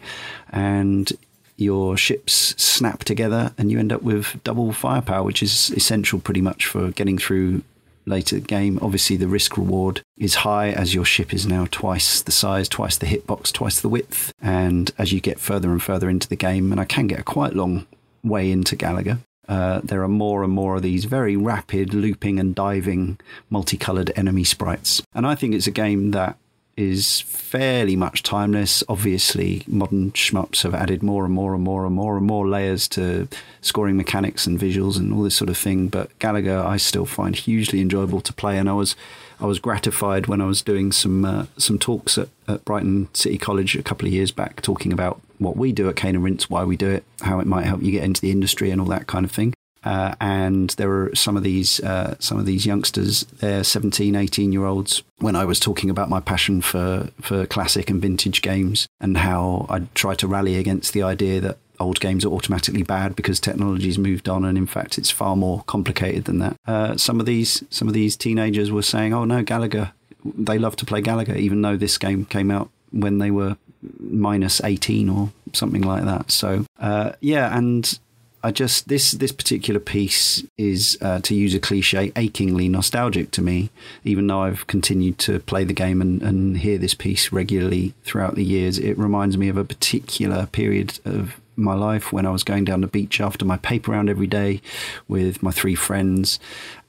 [0.52, 1.12] And
[1.58, 6.42] your ships snap together and you end up with double firepower, which is essential pretty
[6.42, 7.64] much for getting through
[8.06, 8.80] later game.
[8.82, 12.98] Obviously, the risk reward is high as your ship is now twice the size, twice
[12.98, 14.32] the hitbox, twice the width.
[14.42, 17.24] And as you get further and further into the game, and I can get a
[17.24, 17.86] quite long
[18.24, 22.56] way into Galaga, uh, there are more and more of these very rapid looping and
[22.56, 25.02] diving multicolored enemy sprites.
[25.14, 26.38] And I think it's a game that
[26.78, 28.84] is fairly much timeless.
[28.88, 32.88] Obviously, modern shmups have added more and more and more and more and more layers
[32.90, 33.28] to
[33.62, 35.88] scoring mechanics and visuals and all this sort of thing.
[35.88, 38.96] But Galaga, I still find hugely enjoyable to play, and I was
[39.40, 43.38] I was gratified when I was doing some uh, some talks at, at Brighton City
[43.38, 46.64] College a couple of years back, talking about what we do at Cane and why
[46.64, 49.08] we do it, how it might help you get into the industry, and all that
[49.08, 49.54] kind of thing.
[49.84, 54.52] Uh, and there were some of these uh, some of these youngsters they're 17 18
[54.52, 58.88] year olds when i was talking about my passion for for classic and vintage games
[59.00, 63.16] and how i try to rally against the idea that old games are automatically bad
[63.16, 66.56] because technology's moved on and in fact it's far more complicated than that.
[66.68, 69.92] Uh, some of these some of these teenagers were saying oh no galaga
[70.24, 73.58] they love to play galaga even though this game came out when they were
[74.00, 76.32] minus 18 or something like that.
[76.32, 78.00] So uh, yeah and
[78.44, 83.42] I just this this particular piece is, uh, to use a cliche, achingly nostalgic to
[83.42, 83.70] me.
[84.04, 88.36] Even though I've continued to play the game and, and hear this piece regularly throughout
[88.36, 92.44] the years, it reminds me of a particular period of my life when I was
[92.44, 94.62] going down the beach after my paper round every day
[95.08, 96.40] with my three friends.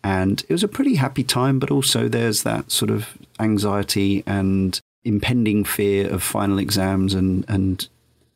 [0.03, 4.81] And it was a pretty happy time, but also there's that sort of anxiety and
[5.05, 7.89] impending fear of final exams and, and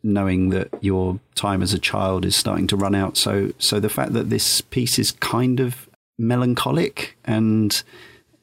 [0.06, 3.16] knowing that your time as a child is starting to run out.
[3.16, 5.88] So, so the fact that this piece is kind of
[6.18, 7.82] melancholic and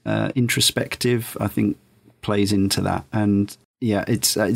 [0.06, 1.78] uh, introspective, I think,
[2.22, 3.06] plays into that.
[3.14, 4.54] And yeah, it's uh,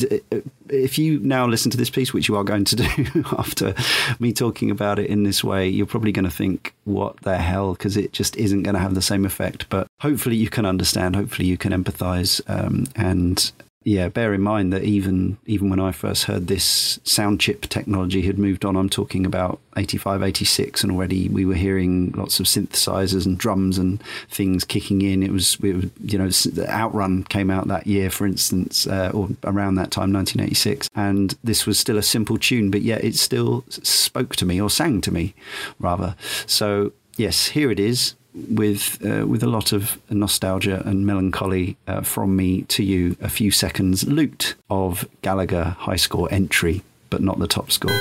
[0.69, 3.73] if you now listen to this piece, which you are going to do after
[4.19, 7.73] me talking about it in this way, you're probably going to think, "What the hell?"
[7.73, 9.67] Because it just isn't going to have the same effect.
[9.69, 11.17] But hopefully, you can understand.
[11.17, 13.51] Hopefully, you can empathise, um, and
[13.83, 18.23] yeah, bear in mind that even even when I first heard this sound chip technology
[18.23, 22.47] had moved on, I'm talking about 85, 86, and already we were hearing lots of
[22.47, 25.23] synthesizers and drums and things kicking in.
[25.23, 26.29] It was, it was you know,
[26.67, 31.65] Outrun came out that year, for instance, uh, or around that time, 1986, and this
[31.65, 35.11] was still a simple tune, but yet it still spoke to me or sang to
[35.11, 35.33] me,
[35.79, 36.15] rather.
[36.45, 38.15] So yes, here it is
[38.49, 43.15] with uh, with a lot of nostalgia and melancholy uh, from me to you.
[43.21, 47.99] A few seconds loot of Galaga high score entry, but not the top score.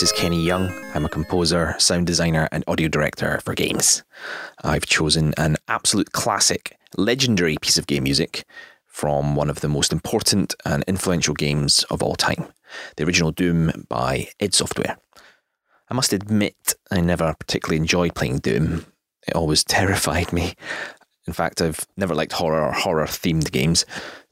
[0.00, 0.72] This is Kenny Young.
[0.94, 4.02] I'm a composer, sound designer, and audio director for games.
[4.64, 8.46] I've chosen an absolute classic, legendary piece of game music
[8.86, 12.46] from one of the most important and influential games of all time
[12.96, 14.96] the original Doom by id Software.
[15.90, 18.86] I must admit, I never particularly enjoyed playing Doom.
[19.28, 20.54] It always terrified me.
[21.26, 23.84] In fact, I've never liked horror or horror themed games.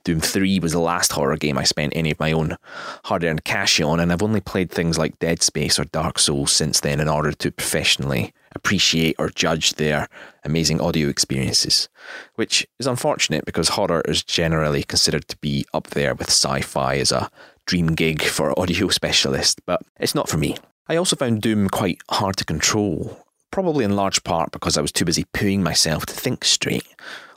[0.08, 2.56] Doom 3 was the last horror game I spent any of my own
[3.04, 6.50] hard earned cash on, and I've only played things like Dead Space or Dark Souls
[6.50, 10.08] since then in order to professionally appreciate or judge their
[10.44, 11.90] amazing audio experiences,
[12.36, 16.96] which is unfortunate because horror is generally considered to be up there with sci fi
[16.96, 17.30] as a
[17.66, 20.56] dream gig for audio specialists, but it's not for me.
[20.88, 24.90] I also found Doom quite hard to control, probably in large part because I was
[24.90, 26.86] too busy pooing myself to think straight.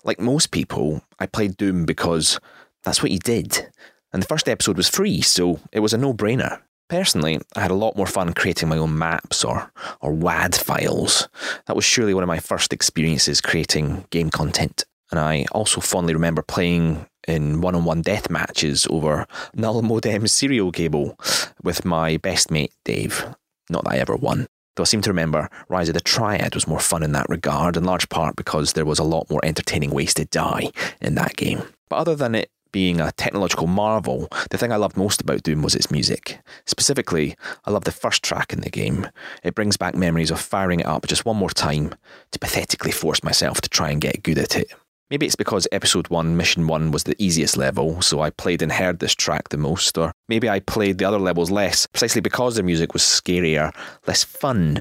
[0.03, 2.39] Like most people, I played Doom because
[2.83, 3.67] that's what you did.
[4.13, 6.61] And the first episode was free, so it was a no brainer.
[6.89, 11.29] Personally, I had a lot more fun creating my own maps or, or WAD files.
[11.67, 14.83] That was surely one of my first experiences creating game content.
[15.09, 20.27] And I also fondly remember playing in one on one death matches over null modem
[20.27, 21.17] serial cable
[21.63, 23.25] with my best mate Dave.
[23.69, 24.47] Not that I ever won.
[24.81, 27.77] Though I seem to remember Rise of the Triad was more fun in that regard,
[27.77, 31.35] in large part because there was a lot more entertaining ways to die in that
[31.35, 31.61] game.
[31.87, 35.61] But other than it being a technological marvel, the thing I loved most about Doom
[35.61, 36.39] was its music.
[36.65, 39.07] Specifically, I love the first track in the game.
[39.43, 41.93] It brings back memories of firing it up just one more time
[42.31, 44.73] to pathetically force myself to try and get good at it.
[45.11, 48.71] Maybe it's because episode 1, mission 1 was the easiest level, so I played and
[48.71, 52.55] heard this track the most, or maybe I played the other levels less, precisely because
[52.55, 53.75] the music was scarier,
[54.07, 54.79] less fun,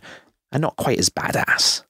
[0.52, 1.82] and not quite as badass.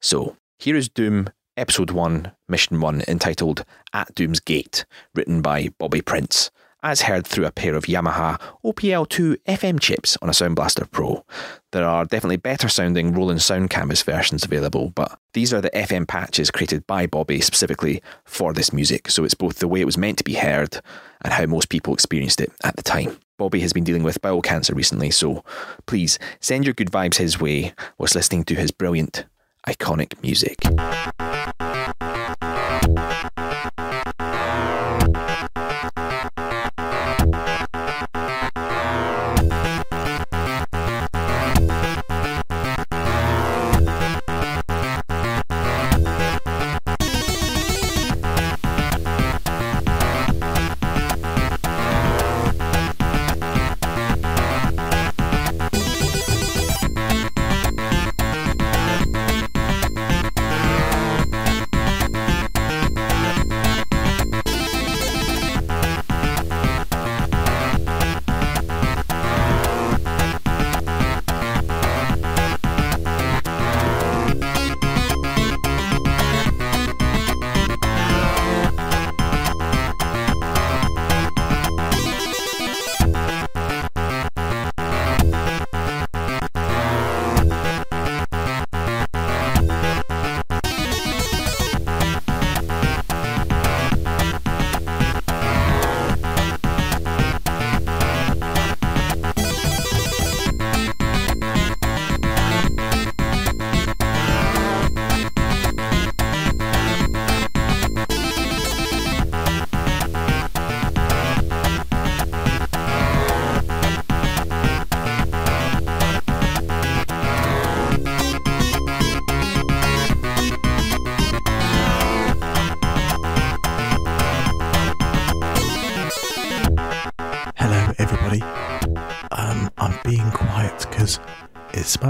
[0.00, 4.84] So, here is Doom Episode 1, Mission 1, entitled At Doom's Gate,
[5.16, 6.52] written by Bobby Prince,
[6.82, 11.24] as heard through a pair of Yamaha OPL2 FM chips on a Sound Blaster Pro.
[11.72, 16.06] There are definitely better sounding Roland Sound Canvas versions available, but these are the FM
[16.06, 19.98] patches created by Bobby specifically for this music, so it's both the way it was
[19.98, 20.80] meant to be heard
[21.22, 23.18] and how most people experienced it at the time.
[23.38, 25.44] Bobby has been dealing with bowel cancer recently, so
[25.86, 29.24] please send your good vibes his way whilst listening to his brilliant,
[29.66, 30.58] iconic music.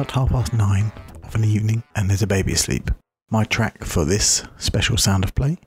[0.08, 0.90] About half past nine
[1.22, 2.90] of an evening, and there's a baby asleep.
[3.30, 5.58] My track for this special sound of play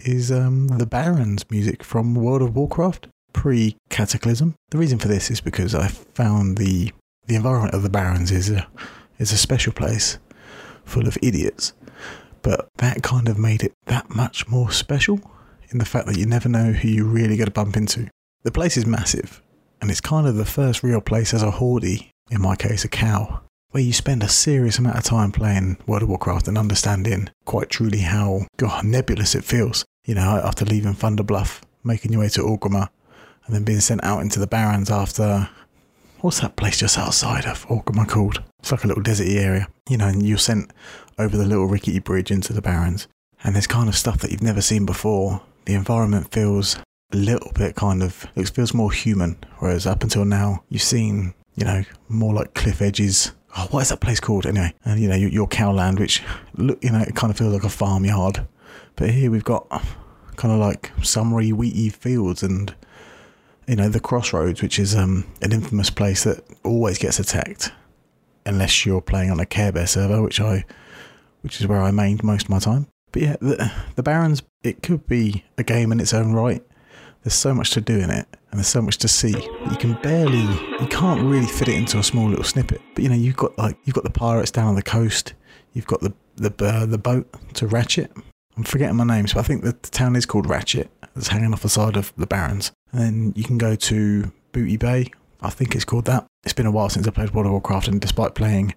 [0.00, 4.54] is um, the Barrens music from World of Warcraft pre Cataclysm.
[4.70, 6.90] The reason for this is because I found the
[7.26, 8.66] the environment of the Barrens is a
[9.18, 10.18] is a special place
[10.86, 11.74] full of idiots,
[12.40, 15.20] but that kind of made it that much more special
[15.68, 18.08] in the fact that you never know who you're really going to bump into.
[18.42, 19.42] The place is massive,
[19.82, 22.88] and it's kind of the first real place as a hordey, in my case, a
[22.88, 23.42] cow,
[23.76, 27.68] where you spend a serious amount of time playing World of Warcraft and understanding quite
[27.68, 29.84] truly how God, nebulous it feels.
[30.06, 32.88] You know, after leaving Thunder Bluff, making your way to Orgrimmar,
[33.44, 35.50] and then being sent out into the Barrens after.
[36.22, 38.42] What's that place just outside of Orgrimmar called?
[38.60, 39.68] It's like a little deserty area.
[39.90, 40.72] You know, and you're sent
[41.18, 43.08] over the little rickety bridge into the Barrens.
[43.44, 45.42] And there's kind of stuff that you've never seen before.
[45.66, 46.78] The environment feels
[47.12, 49.36] a little bit kind of it feels more human.
[49.58, 53.32] Whereas up until now, you've seen, you know, more like cliff edges.
[53.56, 54.74] Oh, what is that place called anyway?
[54.84, 56.22] And you know, your, your cowland, which
[56.54, 58.46] look, you know, it kind of feels like a farmyard.
[58.96, 59.68] But here we've got
[60.36, 62.74] kind of like summery, wheaty fields and
[63.66, 67.72] you know the crossroads, which is um, an infamous place that always gets attacked
[68.44, 70.64] unless you're playing on a Care Bear server, which I,
[71.42, 72.86] which is where I mained most of my time.
[73.12, 76.62] But yeah, the, the Barrens, it could be a game in its own right.
[77.26, 79.32] There's so much to do in it, and there's so much to see.
[79.32, 80.42] You can barely,
[80.80, 82.80] you can't really fit it into a small little snippet.
[82.94, 85.34] But you know, you've got like you've got the pirates down on the coast.
[85.72, 88.12] You've got the the uh, the boat to Ratchet.
[88.56, 90.88] I'm forgetting my names, but I think the, the town is called Ratchet.
[91.16, 92.70] It's hanging off the side of the Barrens.
[92.92, 95.10] And then you can go to Booty Bay.
[95.40, 96.28] I think it's called that.
[96.44, 98.72] It's been a while since I played World of Warcraft, and despite playing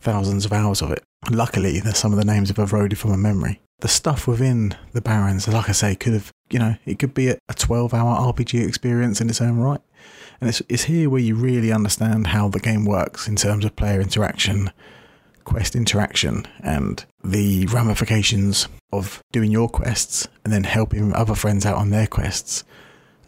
[0.00, 3.16] thousands of hours of it, luckily there's some of the names have eroded from my
[3.16, 3.60] memory.
[3.80, 7.28] The stuff within the Barrens, like I say, could have, you know, it could be
[7.28, 9.80] a 12 hour RPG experience in its own right.
[10.40, 13.76] And it's, it's here where you really understand how the game works in terms of
[13.76, 14.72] player interaction,
[15.44, 21.76] quest interaction, and the ramifications of doing your quests and then helping other friends out
[21.76, 22.64] on their quests,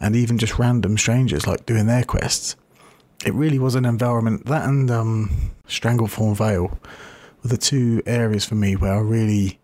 [0.01, 2.55] and even just random strangers like doing their quests.
[3.25, 6.77] It really was an environment that and um, Stranglethorn Vale
[7.43, 9.60] were the two areas for me where I really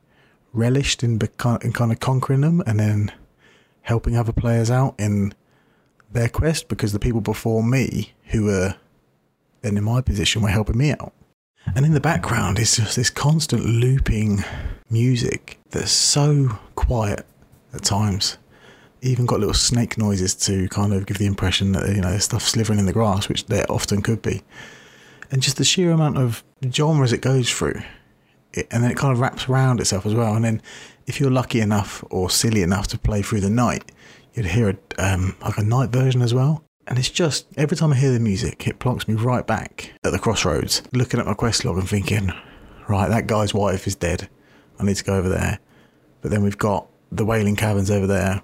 [0.53, 1.19] relished in,
[1.61, 3.11] in kind of conquering them and then
[3.81, 5.33] helping other players out in
[6.11, 8.75] their quest because the people before me who were
[9.61, 11.13] then in my position were helping me out.
[11.75, 14.43] And in the background is just this constant looping
[14.89, 17.25] music that's so quiet
[17.73, 18.37] at times.
[19.01, 22.23] Even got little snake noises to kind of give the impression that you know there's
[22.23, 24.41] stuff slithering in the grass, which there often could be.
[25.29, 27.81] And just the sheer amount of genres it goes through,
[28.53, 30.35] it, and then it kind of wraps around itself as well.
[30.35, 30.61] And then
[31.05, 33.91] if you're lucky enough or silly enough to play through the night,
[34.33, 36.63] you'd hear a, um, like a night version as well.
[36.87, 40.11] And it's just every time I hear the music, it plonks me right back at
[40.11, 42.31] the crossroads, looking at my quest log and thinking,
[42.87, 44.29] right, that guy's wife is dead.
[44.79, 45.59] I need to go over there.
[46.21, 48.41] But then we've got the Wailing Caverns over there.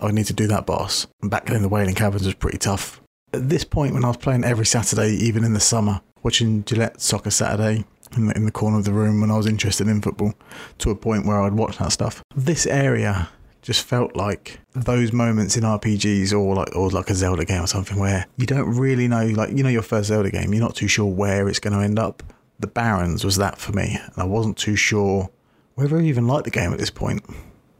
[0.00, 1.06] I need to do that boss.
[1.20, 3.00] And back then, the Wailing Caverns was pretty tough.
[3.32, 7.00] At this point, when I was playing every Saturday, even in the summer, watching Gillette
[7.00, 7.84] Soccer Saturday
[8.16, 10.34] in the, in the corner of the room when I was interested in football,
[10.78, 12.22] to a point where I'd watch that stuff.
[12.34, 13.28] This area
[13.62, 17.68] just felt like those moments in RPGs or like or like a Zelda game or
[17.68, 20.74] something where you don't really know like you know your first Zelda game, you're not
[20.74, 22.22] too sure where it's going to end up.
[22.58, 25.30] The Barrens was that for me, and I wasn't too sure
[25.74, 27.24] whether I even liked the game at this point.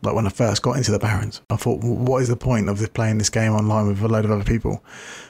[0.02, 2.92] Like when I first got into the Barrens, I thought, what is the point of
[2.92, 4.82] playing this game online with a load of other people?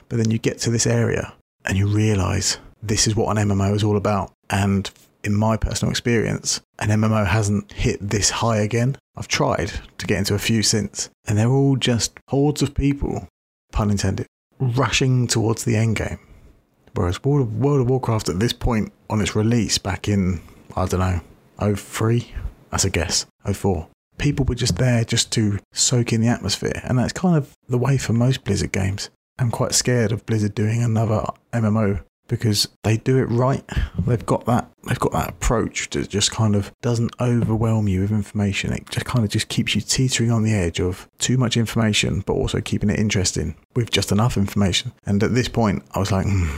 [0.09, 1.35] But then you get to this area
[1.67, 4.33] and you realise this is what an MMO is all about.
[4.53, 4.89] And
[5.25, 8.97] in my personal experience, an MMO hasn't hit this high again.
[9.17, 13.27] I've tried to get into a few since, and they're all just hordes of people,
[13.73, 14.27] pun intended,
[14.61, 16.19] rushing towards the end game.
[16.95, 20.43] Whereas World of, World of Warcraft at this point on its release back in,
[20.77, 22.35] I don't know, 03,
[22.71, 23.89] that's a guess, 04.
[24.19, 27.79] People were just there just to soak in the atmosphere, and that's kind of the
[27.79, 29.09] way for most Blizzard games.
[29.39, 32.03] I'm quite scared of Blizzard doing another MMO
[32.33, 33.63] because they do it right.
[34.07, 38.11] They've got that they've got that approach that just kind of doesn't overwhelm you with
[38.11, 38.73] information.
[38.73, 42.23] It just kind of just keeps you teetering on the edge of too much information,
[42.25, 44.93] but also keeping it interesting with just enough information.
[45.05, 46.49] And at this point, I was like, hmm,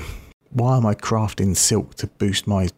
[0.51, 2.69] why am I crafting silk to boost my,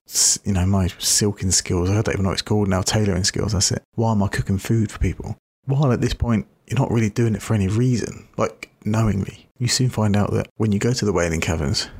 [0.44, 1.90] you know, my silking skills?
[1.90, 3.52] I don't even know what it's called now, tailoring skills.
[3.52, 3.82] That's it.
[3.96, 5.36] Why am I cooking food for people?
[5.66, 9.50] While at this point, you're not really doing it for any reason, like knowingly.
[9.58, 11.90] You soon find out that when you go to the Wailing Caverns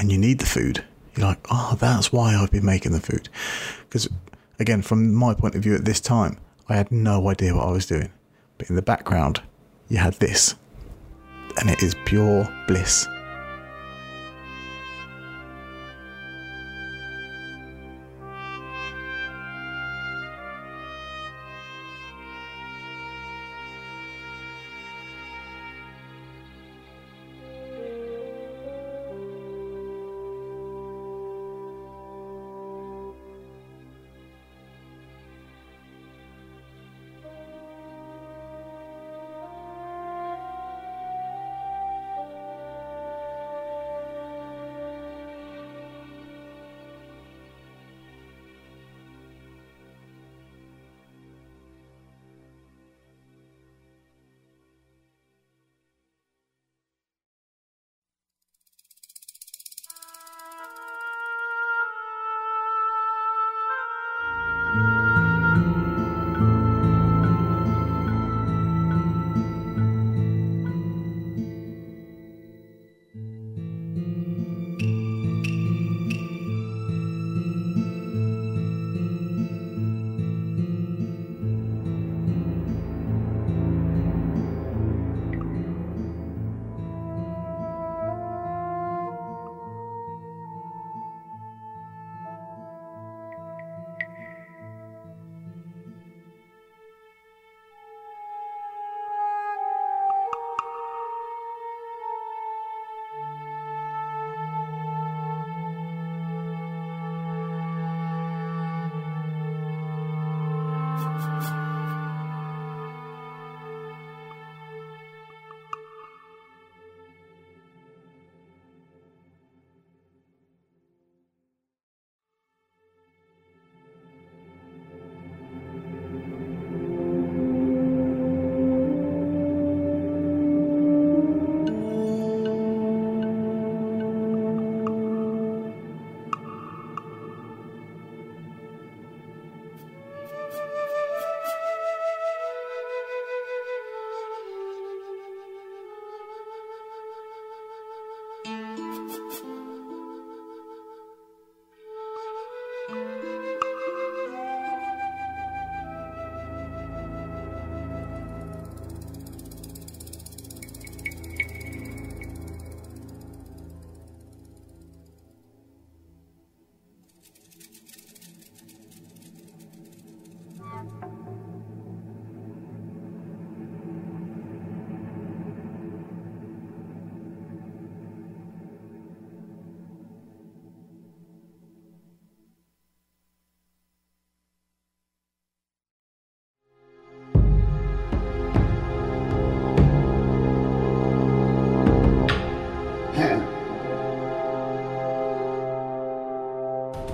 [0.00, 0.82] and you need the food,
[1.14, 3.28] you're like, oh, that's why I've been making the food.
[3.80, 4.08] Because,
[4.58, 6.38] again, from my point of view at this time,
[6.70, 8.10] I had no idea what I was doing.
[8.56, 9.42] But in the background,
[9.90, 10.54] you had this.
[11.58, 13.06] And it is pure bliss.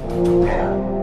[0.09, 0.95] 妍妍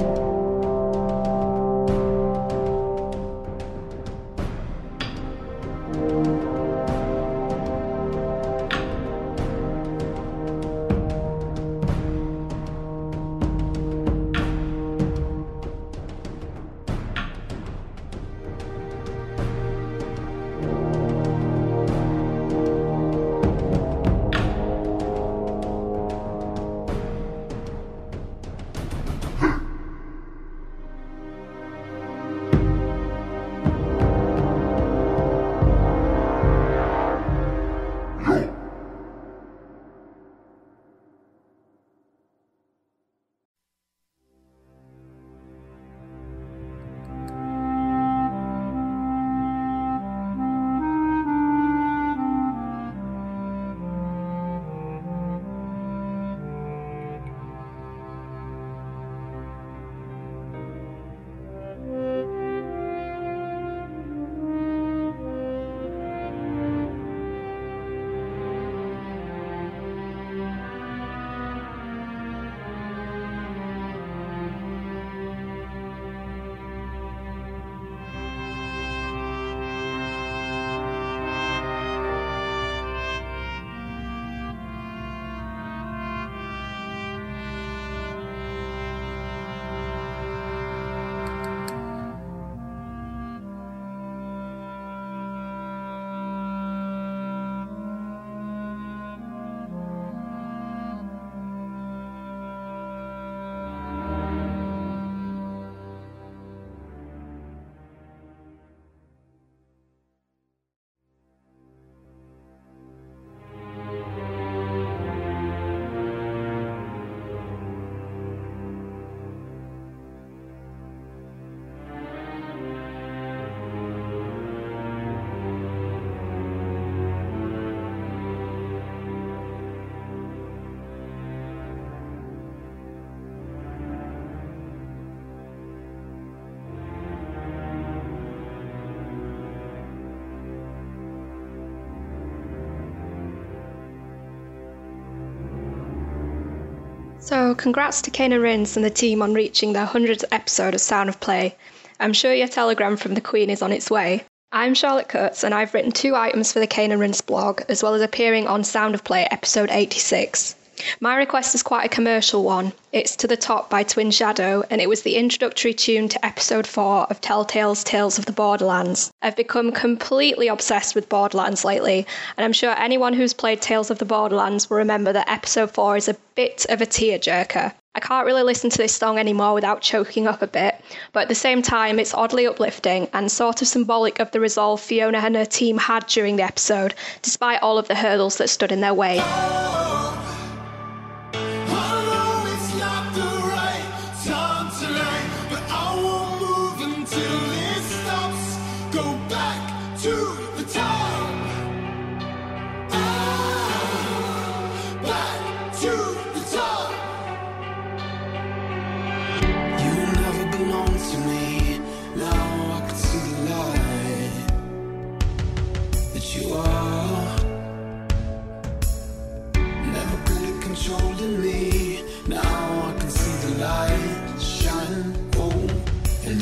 [147.24, 150.82] So, congrats to Cane and Rinse and the team on reaching their 100th episode of
[150.82, 151.56] Sound of Play.
[151.98, 154.26] I'm sure your telegram from the Queen is on its way.
[154.52, 157.82] I'm Charlotte Cutts, and I've written two items for the Cane and Rinse blog, as
[157.82, 160.56] well as appearing on Sound of Play episode 86.
[161.00, 162.74] My request is quite a commercial one.
[162.92, 166.68] It's To the Top by Twin Shadow, and it was the introductory tune to episode
[166.68, 169.12] 4 of Telltale's Tales of the Borderlands.
[169.22, 172.06] I've become completely obsessed with Borderlands lately,
[172.38, 175.98] and I'm sure anyone who's played Tales of the Borderlands will remember that episode 4
[175.98, 177.74] is a bit of a tearjerker.
[177.96, 180.82] I can't really listen to this song anymore without choking up a bit,
[181.12, 184.82] but at the same time, it's oddly uplifting and sort of symbolic of the resolve
[184.82, 188.72] Fiona and her team had during the episode, despite all of the hurdles that stood
[188.72, 189.22] in their way.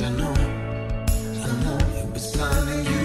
[0.04, 3.01] I know, I know it was time you.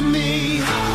[0.00, 0.87] It's true.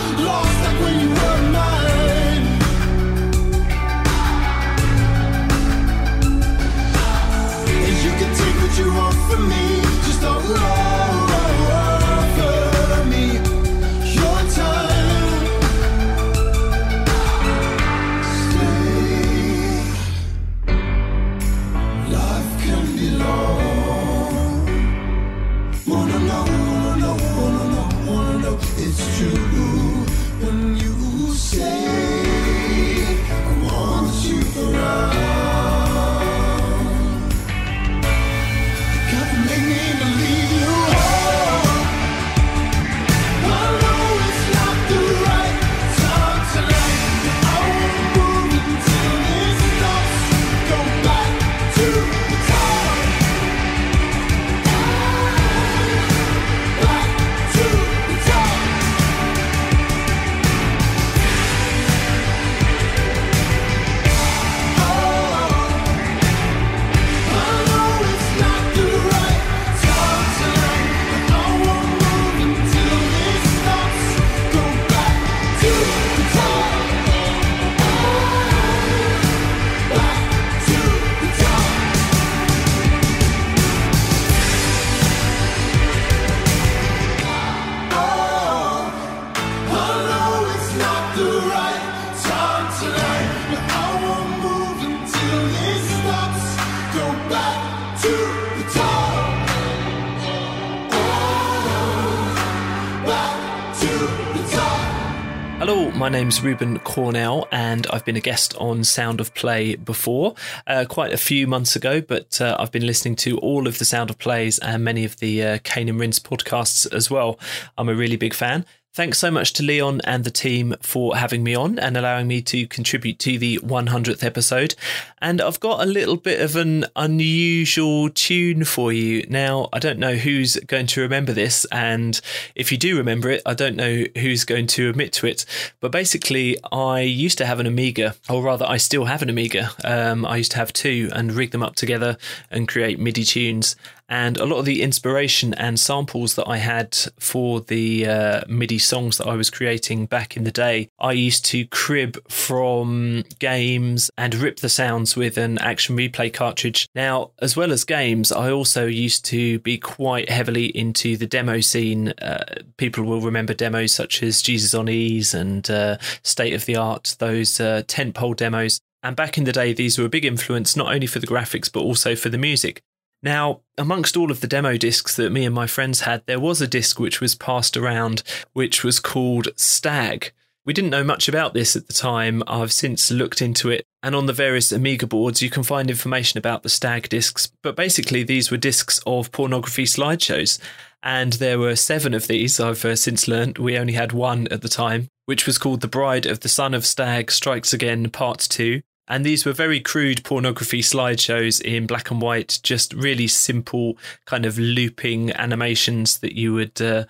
[106.24, 111.11] Name's Reuben Cornell, and I've been a guest on Sound of Play before, uh, quite
[111.11, 111.99] a few months ago.
[111.99, 115.17] But uh, I've been listening to all of the Sound of Plays and many of
[115.17, 117.38] the uh, Cane and Rinse podcasts as well.
[117.78, 118.65] I'm a really big fan.
[118.95, 122.43] Thanks so much to Leon and the team for having me on and allowing me
[122.43, 124.75] to contribute to the 100th episode.
[125.19, 129.25] And I've got a little bit of an unusual tune for you.
[129.27, 132.21] Now, I don't know who's going to remember this, and
[132.53, 135.47] if you do remember it, I don't know who's going to admit to it.
[135.79, 139.71] But basically, I used to have an Amiga, or rather, I still have an Amiga.
[139.83, 142.15] Um, I used to have two and rig them up together
[142.51, 143.75] and create MIDI tunes.
[144.10, 148.78] And a lot of the inspiration and samples that I had for the uh, MIDI
[148.78, 154.12] songs that I was creating back in the day, I used to crib from games
[154.18, 156.88] and rip the sounds with an action replay cartridge.
[156.95, 161.62] Now, as well as games, I also used to be quite heavily into the demo
[161.62, 162.10] scene.
[162.22, 162.43] Uh,
[162.78, 167.16] people will remember demos such as Jesus on E's and uh, State of the Art,
[167.20, 168.80] those uh, tentpole demos.
[169.01, 171.72] And back in the day, these were a big influence not only for the graphics
[171.72, 172.82] but also for the music.
[173.24, 176.61] Now, amongst all of the demo discs that me and my friends had, there was
[176.61, 178.21] a disc which was passed around
[178.51, 180.34] which was called Stag.
[180.65, 182.43] We didn't know much about this at the time.
[182.47, 186.38] I've since looked into it, and on the various Amiga boards, you can find information
[186.38, 187.51] about the Stag discs.
[187.61, 190.59] But basically, these were discs of pornography slideshows,
[191.01, 192.59] and there were seven of these.
[192.59, 195.88] I've uh, since learned we only had one at the time, which was called The
[195.88, 198.82] Bride of the Son of Stag Strikes Again Part 2.
[199.08, 204.45] And these were very crude pornography slideshows in black and white, just really simple kind
[204.45, 207.06] of looping animations that you would uh,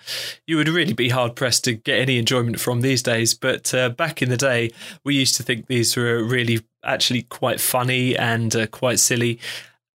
[0.48, 3.36] you would really be hard pressed to get any enjoyment from these days.
[3.36, 4.72] But uh, back in the day,
[5.04, 9.40] we used to think these were really actually quite funny and uh, quite silly.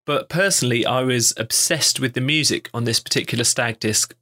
[0.05, 4.13] But personally, I was obsessed with the music on this particular stag disc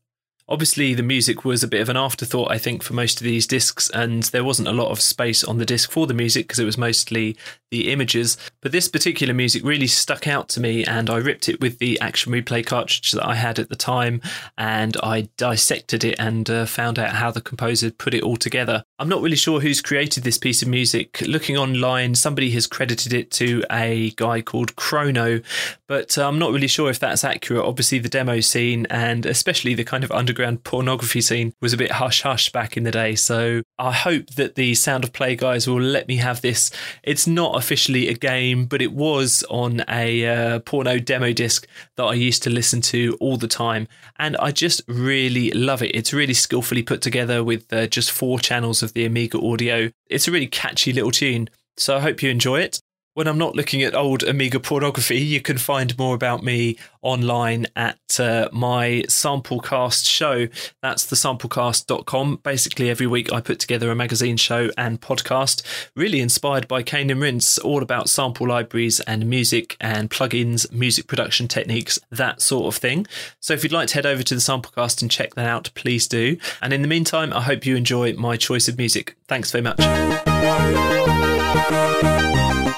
[0.50, 3.48] Obviously, the music was a bit of an afterthought, I think, for most of these
[3.48, 6.60] discs, and there wasn't a lot of space on the disc for the music because
[6.60, 7.38] it was mostly
[7.74, 8.38] the images.
[8.62, 12.00] But this particular music really stuck out to me, and I ripped it with the
[12.00, 14.22] Action Replay cartridge that I had at the time,
[14.58, 18.84] and I dissected it and uh, found out how the composer put it all together.
[19.00, 21.22] I'm not really sure who's created this piece of music.
[21.28, 25.42] Looking online, somebody has credited it to a guy called Chrono,
[25.88, 27.66] but uh, I'm not really sure if that's accurate.
[27.66, 31.94] Obviously, the demo scene and especially the kind of underground pornography scene was a bit
[31.94, 33.16] hush hush back in the day.
[33.16, 36.70] So I hope that the Sound of Play guys will let me have this.
[37.02, 42.03] It's not officially a game, but it was on a uh, porno demo disc that
[42.03, 43.88] I used to listen to all the time.
[44.20, 45.95] And I just really love it.
[45.95, 49.91] It's really skillfully put together with uh, just four channels of the Amiga audio.
[50.09, 51.49] It's a really catchy little tune.
[51.78, 52.82] So I hope you enjoy it
[53.14, 57.68] when I'm not looking at old Amiga pornography, you can find more about me online
[57.76, 60.47] at uh, my Samplecast show.
[60.82, 62.39] That's the samplecast.com.
[62.43, 65.61] Basically, every week I put together a magazine show and podcast,
[65.95, 71.07] really inspired by Cane and Rinse, all about sample libraries and music and plugins, music
[71.07, 73.05] production techniques, that sort of thing.
[73.39, 76.07] So if you'd like to head over to the Samplecast and check that out, please
[76.07, 76.38] do.
[76.61, 79.16] And in the meantime, I hope you enjoy my choice of music.
[79.28, 79.80] Thanks very much.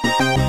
[0.03, 0.44] My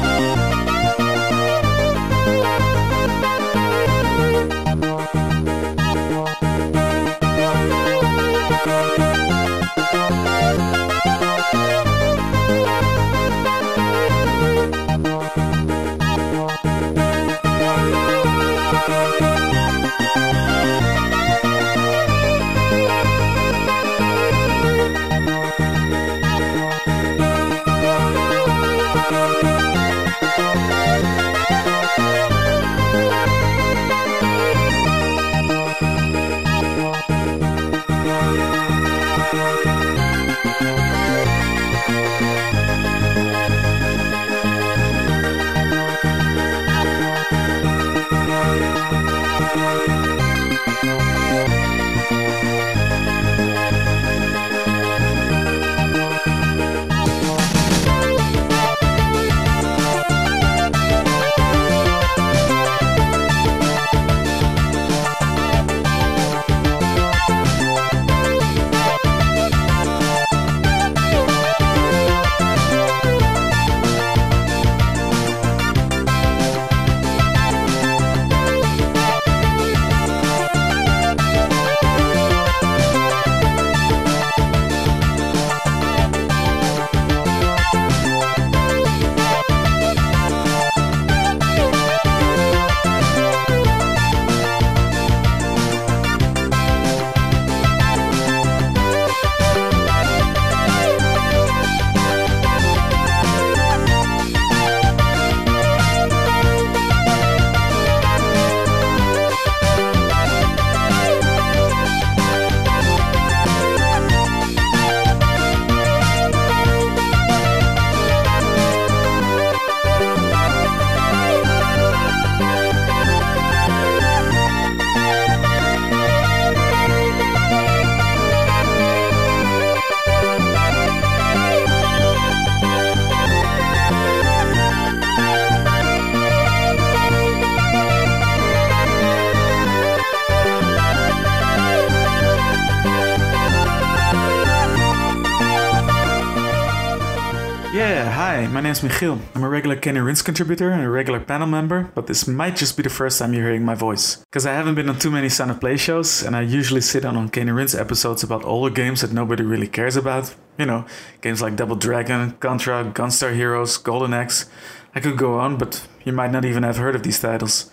[148.83, 149.21] name is Michiel.
[149.35, 152.57] I'm a regular Cane and Rinse contributor and a regular panel member, but this might
[152.57, 154.17] just be the first time you're hearing my voice.
[154.17, 157.05] Because I haven't been on too many Sound of Play shows, and I usually sit
[157.05, 160.35] on on Cane and Rinse episodes about older games that nobody really cares about.
[160.59, 160.85] You know,
[161.21, 164.49] games like Double Dragon, Contra, Gunstar Heroes, Golden Axe.
[164.95, 167.71] I could go on, but you might not even have heard of these titles.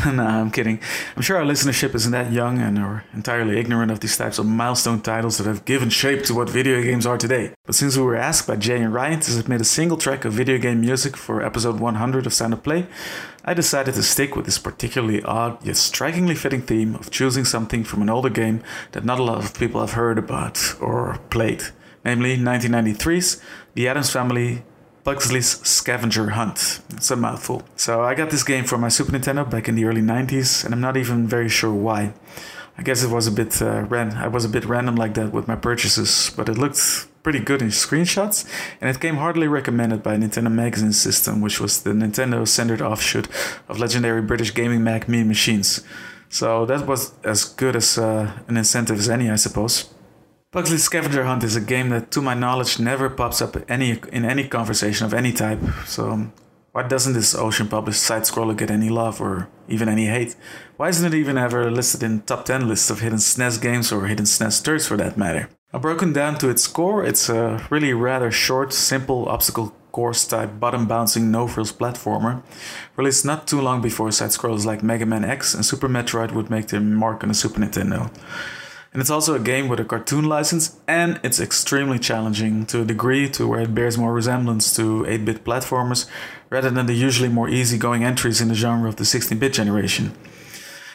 [0.06, 0.80] nah, I'm kidding.
[1.16, 4.46] I'm sure our listenership isn't that young and are entirely ignorant of these types of
[4.46, 7.52] milestone titles that have given shape to what video games are today.
[7.66, 10.32] But since we were asked by Jay and Ryan to submit a single track of
[10.32, 12.86] video game music for episode 100 of Sound of Play,
[13.44, 17.84] I decided to stick with this particularly odd yet strikingly fitting theme of choosing something
[17.84, 21.62] from an older game that not a lot of people have heard about or played,
[22.04, 23.40] namely 1993's
[23.74, 24.64] The Addams Family
[25.04, 26.80] Pugsley's Scavenger Hunt.
[26.94, 27.62] It's a mouthful.
[27.76, 30.72] So I got this game for my Super Nintendo back in the early 90s, and
[30.72, 32.14] I'm not even very sure why.
[32.78, 34.12] I guess it was a bit uh, ran.
[34.12, 37.60] I was a bit random like that with my purchases, but it looked pretty good
[37.60, 38.48] in screenshots,
[38.80, 43.28] and it came hardly recommended by Nintendo Magazine System, which was the Nintendo-centered offshoot
[43.68, 45.84] of legendary British gaming mag Mean Machines.
[46.30, 49.93] So that was as good as uh, an incentive as any, I suppose.
[50.54, 54.24] Pugsley's Scavenger Hunt is a game that, to my knowledge, never pops up any in
[54.24, 55.58] any conversation of any type.
[55.84, 56.30] So,
[56.70, 60.36] why doesn't this Ocean published side scroller get any love or even any hate?
[60.76, 64.06] Why isn't it even ever listed in top 10 lists of hidden SNES games or
[64.06, 65.48] hidden SNES turds for that matter?
[65.72, 70.60] Now, broken down to its core, it's a really rather short, simple obstacle course type
[70.60, 72.44] bottom bouncing no frills platformer,
[72.94, 76.48] released not too long before side scrollers like Mega Man X and Super Metroid would
[76.48, 78.08] make their mark on the Super Nintendo.
[78.94, 82.84] And it's also a game with a cartoon license, and it's extremely challenging to a
[82.84, 86.08] degree to where it bears more resemblance to 8 bit platformers
[86.48, 90.12] rather than the usually more easygoing entries in the genre of the 16 bit generation.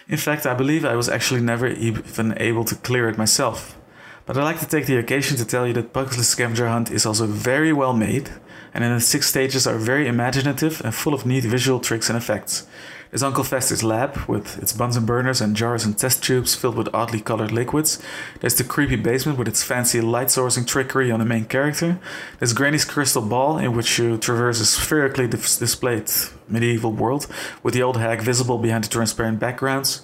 [0.08, 3.78] In fact, I believe I was actually never even able to clear it myself.
[4.26, 7.06] But I'd like to take the occasion to tell you that Pugsley's Scavenger Hunt is
[7.06, 8.30] also very well made,
[8.74, 12.18] and in its six stages are very imaginative and full of neat visual tricks and
[12.18, 12.66] effects.
[13.10, 16.94] There's Uncle Fester's lab with its Bunsen burners and jars and test tubes filled with
[16.94, 18.00] oddly colored liquids.
[18.40, 22.00] There's the creepy basement with its fancy light sourcing trickery on the main character.
[22.38, 26.12] There's Granny's crystal ball in which you traverse a spherically dis- displayed
[26.48, 27.26] medieval world
[27.64, 30.04] with the old hag visible behind the transparent backgrounds.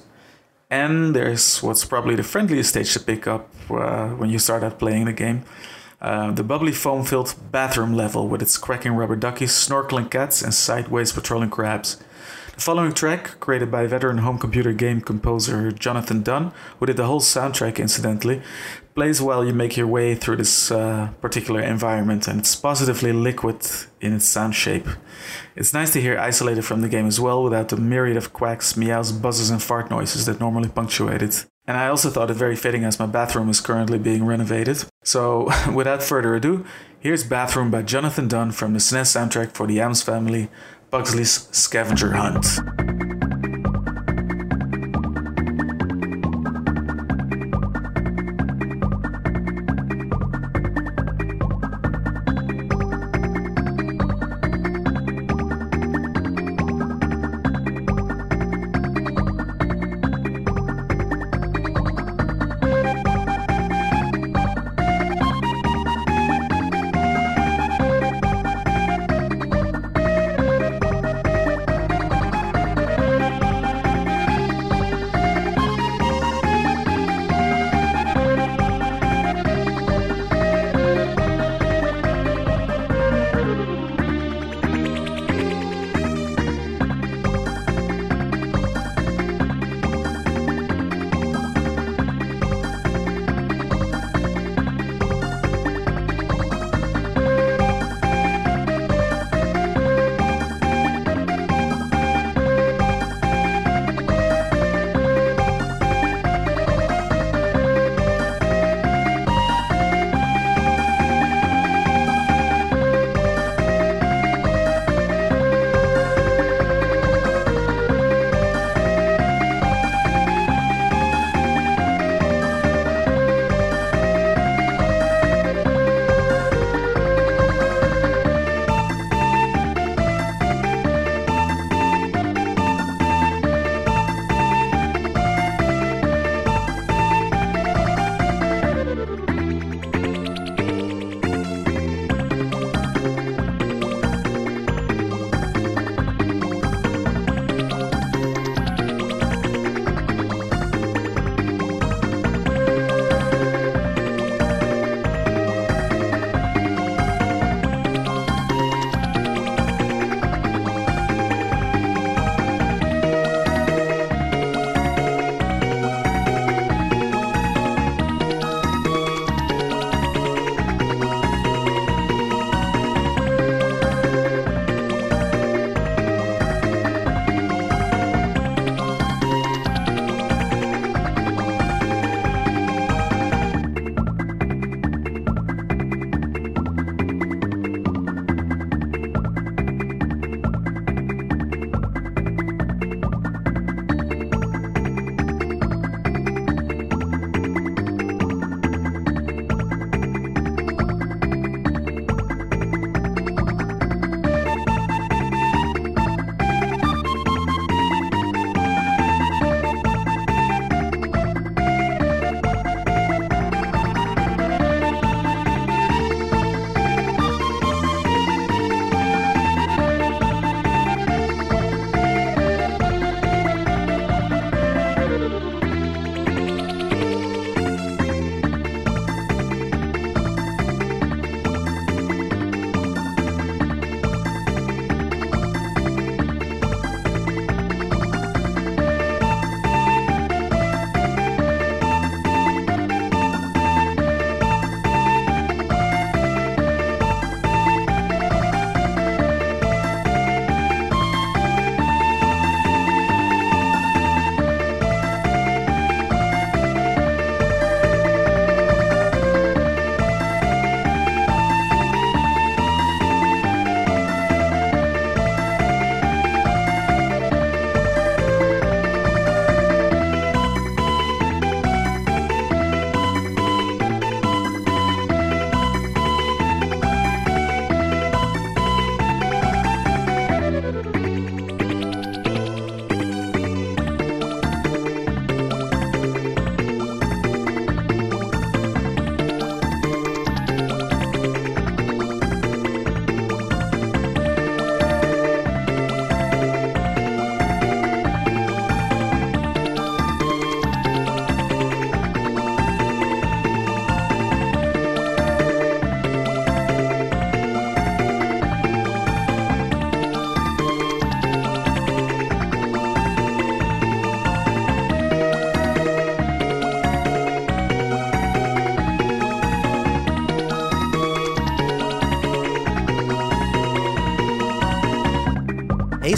[0.71, 4.79] And there's what's probably the friendliest stage to pick up uh, when you start out
[4.79, 5.43] playing the game.
[6.01, 10.55] Uh, the bubbly foam filled bathroom level with its cracking rubber duckies, snorkeling cats, and
[10.55, 12.03] sideways patrolling crabs.
[12.55, 17.05] The following track, created by veteran home computer game composer Jonathan Dunn, who did the
[17.05, 18.41] whole soundtrack incidentally,
[18.95, 23.57] plays while you make your way through this uh, particular environment, and it's positively liquid
[23.99, 24.87] in its sound shape.
[25.57, 28.77] It's nice to hear isolated from the game as well, without the myriad of quacks,
[28.77, 31.45] meows, buzzes, and fart noises that normally punctuate it.
[31.67, 34.85] And I also thought it very fitting as my bathroom is currently being renovated.
[35.03, 36.63] So, without further ado,
[36.99, 40.49] here's Bathroom by Jonathan Dunn from the SNES soundtrack for the Addams Family
[40.95, 43.04] Pugsley's Scavenger Hunt.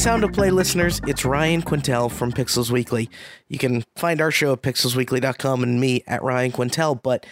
[0.07, 3.09] Sound of Play listeners, it's Ryan Quintal from Pixels Weekly.
[3.49, 7.25] You can find our show at pixelsweekly.com and me at Ryan Quintal, but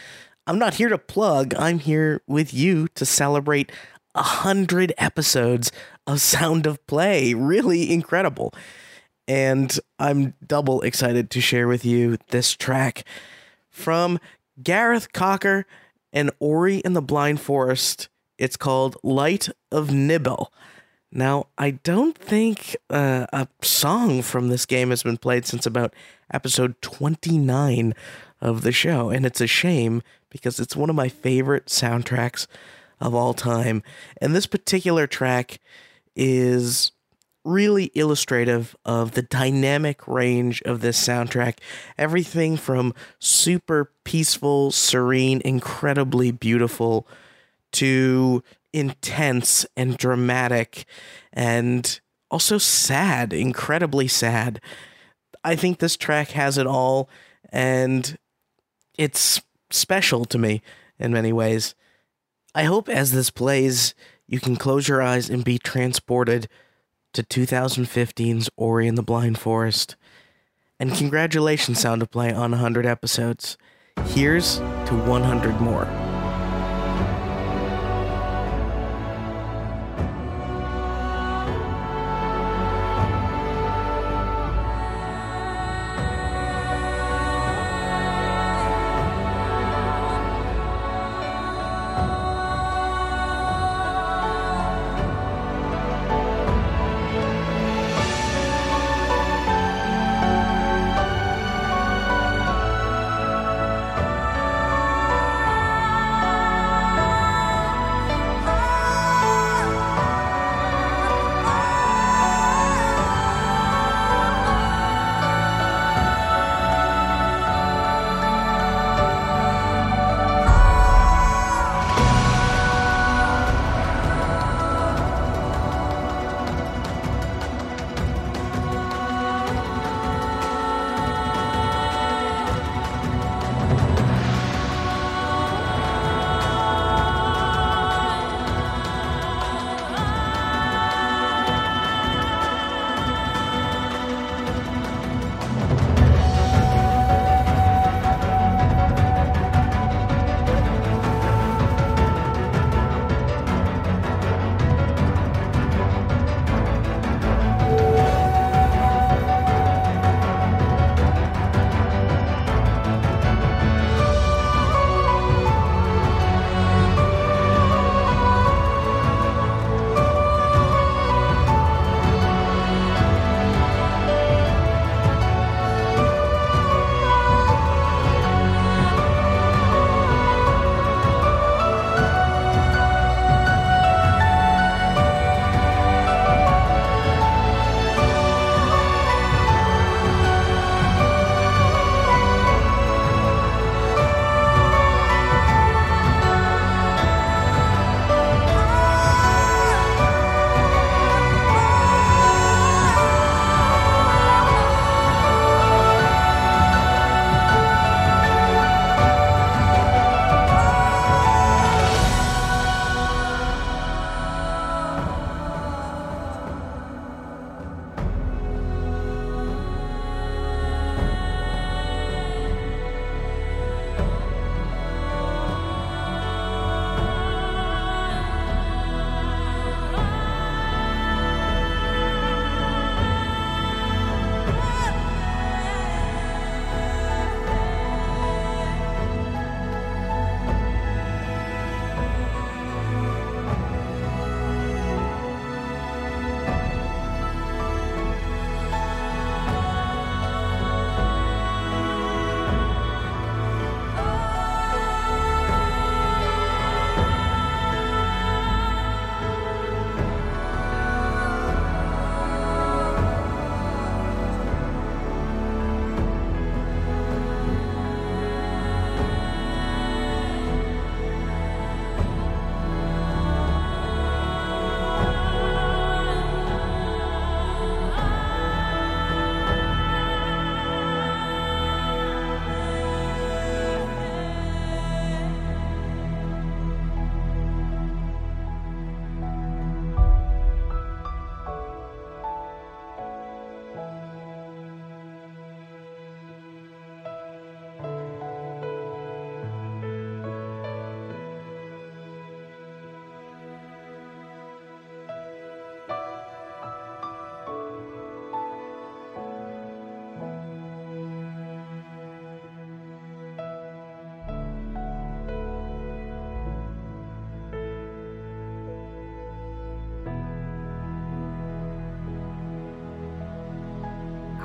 [0.46, 1.56] I'm not here to plug.
[1.58, 3.72] I'm here with you to celebrate
[4.14, 5.72] a hundred episodes
[6.06, 7.34] of Sound of Play.
[7.34, 8.54] Really incredible.
[9.26, 13.06] And I'm double excited to share with you this track
[13.70, 14.20] from
[14.62, 15.66] Gareth Coker
[16.12, 18.10] and Ori in the Blind Forest.
[18.38, 20.48] It's called Light of Nibel.
[21.18, 25.94] Now, I don't think uh, a song from this game has been played since about
[26.30, 27.94] episode 29
[28.42, 32.48] of the show, and it's a shame because it's one of my favorite soundtracks
[33.00, 33.82] of all time.
[34.22, 35.62] And this particular track
[36.18, 36.92] is
[37.46, 41.60] really illustrative of the dynamic range of this soundtrack.
[41.98, 47.08] Everything from super peaceful, serene, incredibly beautiful
[47.72, 48.44] to
[48.76, 50.86] intense and dramatic
[51.32, 54.60] and also sad, incredibly sad.
[55.46, 57.10] I think this track has it all
[57.54, 58.18] and
[58.98, 60.62] it's special to me
[61.00, 61.74] in many ways.
[62.54, 63.96] I hope as this plays,
[64.28, 66.50] you can close your eyes and be transported
[67.14, 69.96] to 2015's Ori and the Blind Forest.
[70.80, 73.58] And congratulations, Sound of Play, on 100 episodes.
[74.08, 76.05] Here's to 100 more.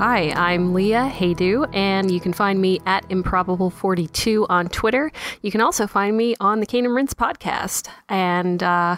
[0.01, 5.13] Hi, I'm Leah Haydu, and you can find me at Improbable42 on Twitter.
[5.43, 7.87] You can also find me on the Cane and Rinse podcast.
[8.09, 8.97] And uh,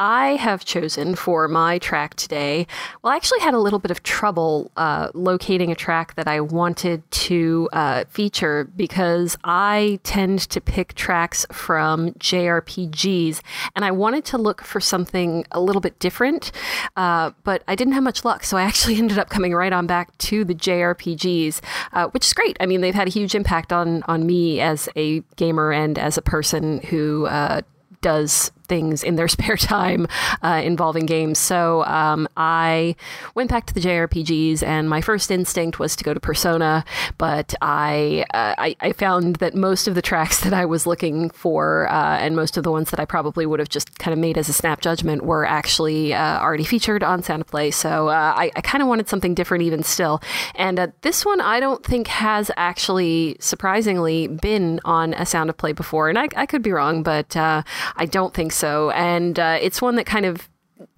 [0.00, 2.66] I have chosen for my track today,
[3.00, 6.40] well, I actually had a little bit of trouble uh, locating a track that I
[6.40, 13.40] wanted to uh, feature because I tend to pick tracks from JRPGs,
[13.76, 16.50] and I wanted to look for something a little bit different,
[16.96, 19.86] uh, but I didn't have much luck, so I actually ended up coming right on
[19.86, 21.60] back to the JRPGs,
[21.92, 22.56] uh, which is great.
[22.60, 26.16] I mean, they've had a huge impact on on me as a gamer and as
[26.16, 27.62] a person who uh,
[28.00, 30.06] does things in their spare time
[30.42, 31.38] uh, involving games.
[31.38, 32.96] So um, I
[33.34, 36.84] went back to the JRPGs, and my first instinct was to go to Persona,
[37.18, 41.30] but I uh, I, I, found that most of the tracks that I was looking
[41.30, 44.18] for, uh, and most of the ones that I probably would have just kind of
[44.18, 47.72] made as a snap judgment, were actually uh, already featured on Sound of Play.
[47.72, 50.22] So uh, I, I kind of wanted something different, even still.
[50.54, 55.56] And uh, this one I don't think has actually surprisingly been on a Sound of
[55.56, 58.90] Play before, and I, I could be wrong, but I don't think so so.
[58.90, 60.49] And uh, it's one that kind of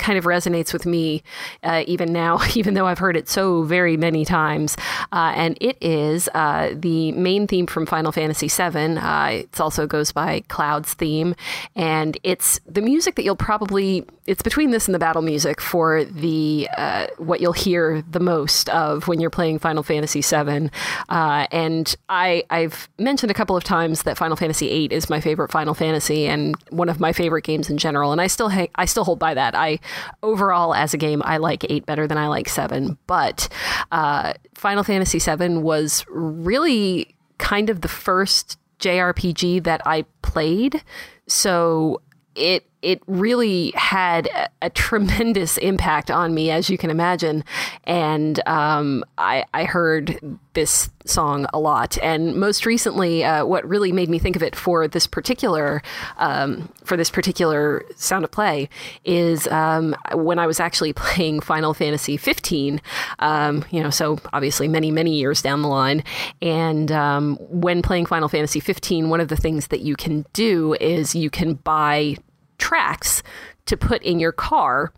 [0.02, 1.22] kind of resonates with me
[1.62, 4.76] uh, even now, even though I've heard it so very many times.
[5.12, 8.98] Uh, and it is uh, the main theme from Final Fantasy VII.
[8.98, 11.34] Uh, it also goes by Cloud's theme,
[11.76, 16.04] and it's the music that you'll probably it's between this and the battle music for
[16.04, 20.70] the uh, what you'll hear the most of when you're playing Final Fantasy VII.
[21.08, 25.20] Uh, and I I've mentioned a couple of times that Final Fantasy VIII is my
[25.20, 28.12] favorite Final Fantasy and one of my favorite games in general.
[28.12, 29.56] And I still ha- I still hold by that.
[29.56, 29.80] I
[30.22, 33.48] overall as a game I like eight better than I like seven, but
[33.90, 40.82] uh, Final Fantasy VII was really kind of the first JRPG that I played.
[41.26, 42.00] So
[42.34, 47.44] it it really had a, a, tremendous impact on me, as you can imagine.
[47.84, 50.18] And um, I, I, heard
[50.54, 51.96] this song a lot.
[52.02, 55.82] And most recently, uh, what really made me think of it for this particular
[56.18, 58.68] um, for this particular sound of play
[59.04, 62.80] is um, when I was actually playing Final Fantasy 15.
[63.20, 66.02] Um, you know, so obviously many many years down the line.
[66.40, 70.74] And um, when playing Final Fantasy 15, one of the things that you can do
[70.80, 72.16] is you can buy
[72.62, 73.22] tracks
[73.66, 74.92] to put in your car.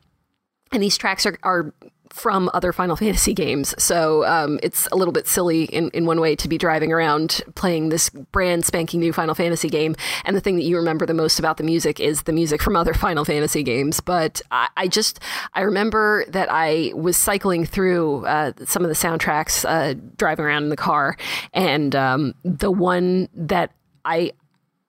[0.70, 1.72] And these tracks are, are
[2.10, 3.74] from other Final Fantasy games.
[3.82, 7.42] So um, it's a little bit silly in, in one way to be driving around
[7.54, 9.96] playing this brand spanking new Final Fantasy game.
[10.24, 12.76] And the thing that you remember the most about the music is the music from
[12.76, 14.00] other Final Fantasy games.
[14.00, 15.20] But I, I just,
[15.54, 20.64] I remember that I was cycling through uh, some of the soundtracks uh, driving around
[20.64, 21.16] in the car.
[21.52, 23.72] And um, the one that
[24.04, 24.32] I,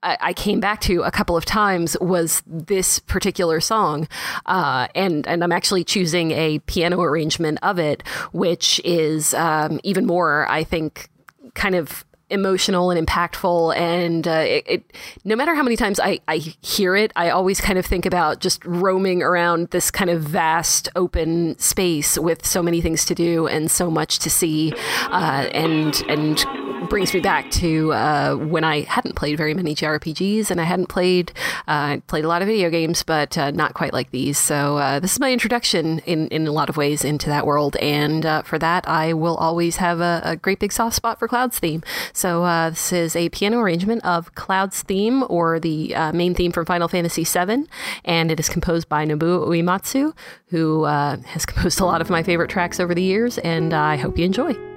[0.05, 4.07] I came back to a couple of times was this particular song,
[4.45, 10.05] uh, and and I'm actually choosing a piano arrangement of it, which is um, even
[10.05, 11.09] more, I think,
[11.55, 13.75] kind of emotional and impactful.
[13.75, 17.61] And uh, it, it, no matter how many times I, I hear it i always
[17.61, 22.63] kind of think about just roaming around this kind of vast open space with so
[22.63, 24.73] many things to do and so much to see
[25.11, 26.45] uh, and and
[26.89, 30.87] brings me back to uh, when I hadn't played very many JRPGs and I hadn't
[30.87, 31.31] played
[31.67, 34.37] uh, played a lot of video games, but uh, not quite like these.
[34.37, 37.75] So uh, this is my introduction in in a lot of ways into that world,
[37.77, 41.27] and uh, for that I will always have a, a, great big soft spot for
[41.27, 41.83] Cloud's theme.
[42.13, 46.65] So uh, this is a piano arrangement of Cloud's theme or the main theme from
[46.65, 47.67] Final Fantasy VII,
[48.03, 50.13] and it is composed by Nobuo Uematsu,
[50.49, 54.17] who has composed a lot of my favorite tracks over the years, and I hope
[54.17, 54.74] you enjoy.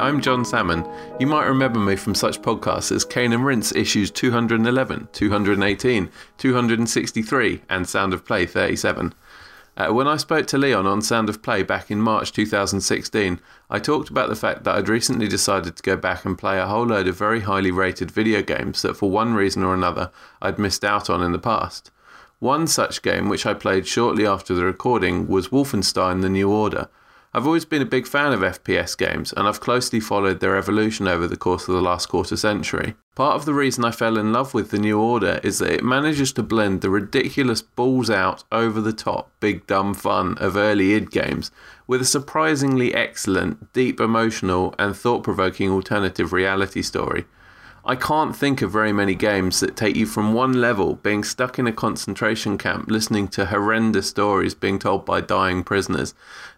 [0.00, 0.88] I'm Jon Salmon.
[1.18, 7.62] You might remember me from such podcasts as Cane and Rinse issues 211, 218, 263,
[7.68, 9.12] and Sound of Play 37.
[9.76, 13.78] Uh, when I spoke to Leon on Sound of Play back in March 2016, I
[13.78, 16.86] talked about the fact that I'd recently decided to go back and play a whole
[16.86, 20.10] load of very highly rated video games that, for one reason or another,
[20.40, 21.90] I'd missed out on in the past.
[22.38, 26.88] One such game, which I played shortly after the recording, was Wolfenstein The New Order.
[27.32, 31.06] I've always been a big fan of FPS games, and I've closely followed their evolution
[31.06, 32.96] over the course of the last quarter century.
[33.14, 35.84] Part of the reason I fell in love with The New Order is that it
[35.84, 40.94] manages to blend the ridiculous balls out, over the top, big dumb fun of early
[40.94, 41.52] id games
[41.86, 47.26] with a surprisingly excellent, deep emotional, and thought provoking alternative reality story.
[47.84, 51.58] I can't think of very many games that take you from one level, being stuck
[51.58, 56.14] in a concentration camp, listening to horrendous stories being told by dying prisoners,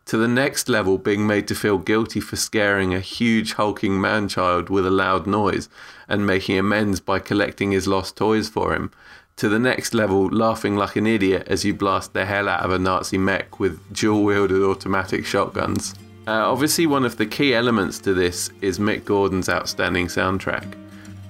[0.07, 4.27] to the next level being made to feel guilty for scaring a huge hulking man
[4.27, 5.69] child with a loud noise
[6.09, 8.91] and making amends by collecting his lost toys for him,
[9.37, 12.73] to the next level laughing like an idiot as you blast the hell out of
[12.73, 15.95] a Nazi mech with dual wielded automatic shotguns.
[16.27, 20.82] Uh, obviously, one of the key elements to this is Mick Gordon's outstanding soundtrack.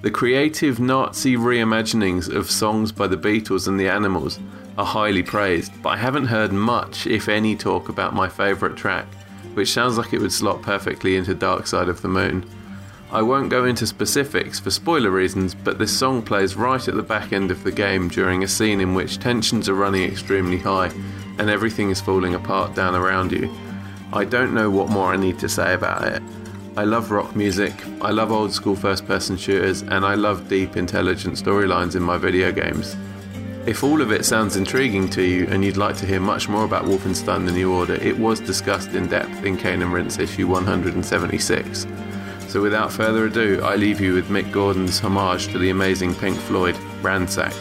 [0.03, 4.41] The creative Nazi reimaginings of songs by the Beatles and the Animals
[4.77, 9.07] are highly praised, but I haven't heard much, if any, talk about my favourite track,
[9.55, 12.45] which sounds like it would slot perfectly into Dark Side of the Moon.
[13.13, 17.03] I won't go into specifics for spoiler reasons, but this song plays right at the
[17.05, 20.91] back end of the game during a scene in which tensions are running extremely high
[21.39, 23.55] and everything is falling apart down around you.
[24.13, 26.23] I don't know what more I need to say about it.
[26.75, 30.79] I love rock music, I love old school first person shooters, and I love deep,
[30.79, 32.97] intelligent storylines in my video games.
[33.67, 36.65] If all of it sounds intriguing to you and you'd like to hear much more
[36.65, 40.47] about Wolfenstein The New Order, it was discussed in depth in Cane and Rinse issue
[40.47, 41.87] 176.
[42.49, 46.39] So without further ado, I leave you with Mick Gordon's homage to the amazing Pink
[46.39, 47.53] Floyd, Ransack.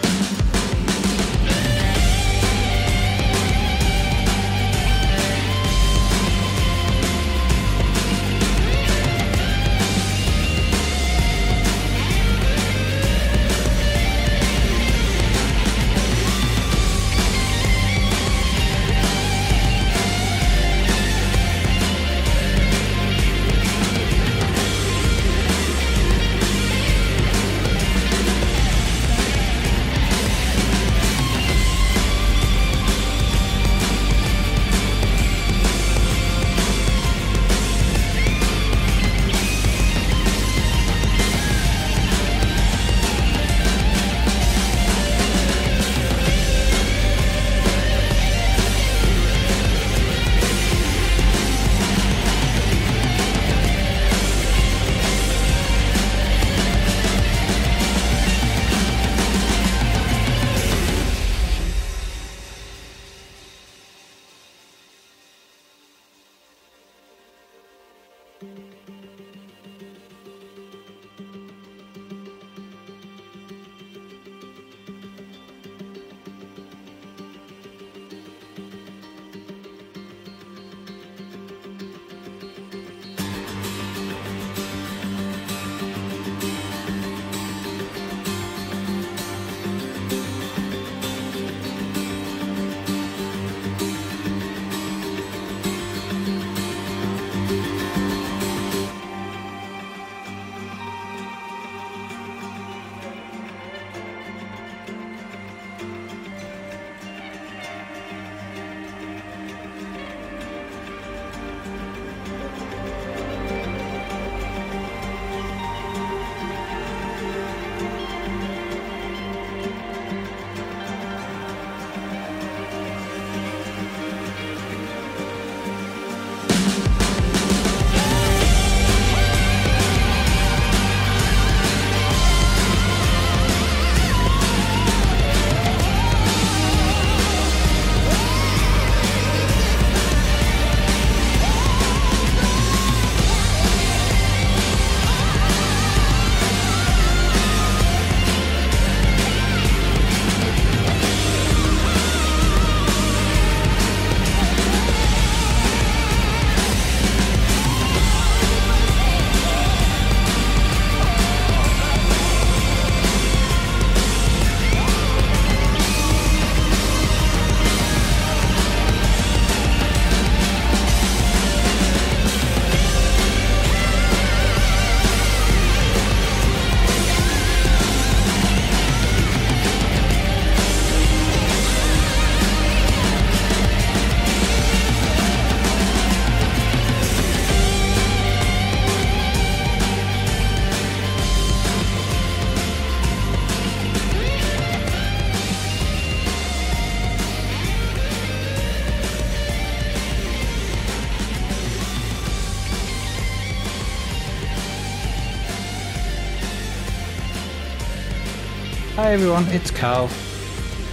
[209.12, 210.06] Everyone, it's Karl.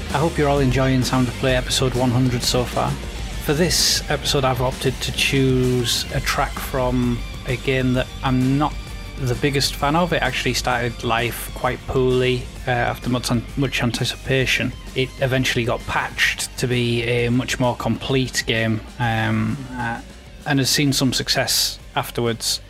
[0.08, 2.90] I hope you're all enjoying Sound of Play episode 100 so far.
[2.90, 7.16] For this episode, I've opted to choose a track from
[7.46, 8.74] a game that I'm not
[9.20, 10.12] the biggest fan of.
[10.12, 14.72] It actually started life quite poorly uh, after much, much anticipation.
[14.96, 20.02] It eventually got patched to be a much more complete game um, uh,
[20.44, 22.60] and has seen some success afterwards.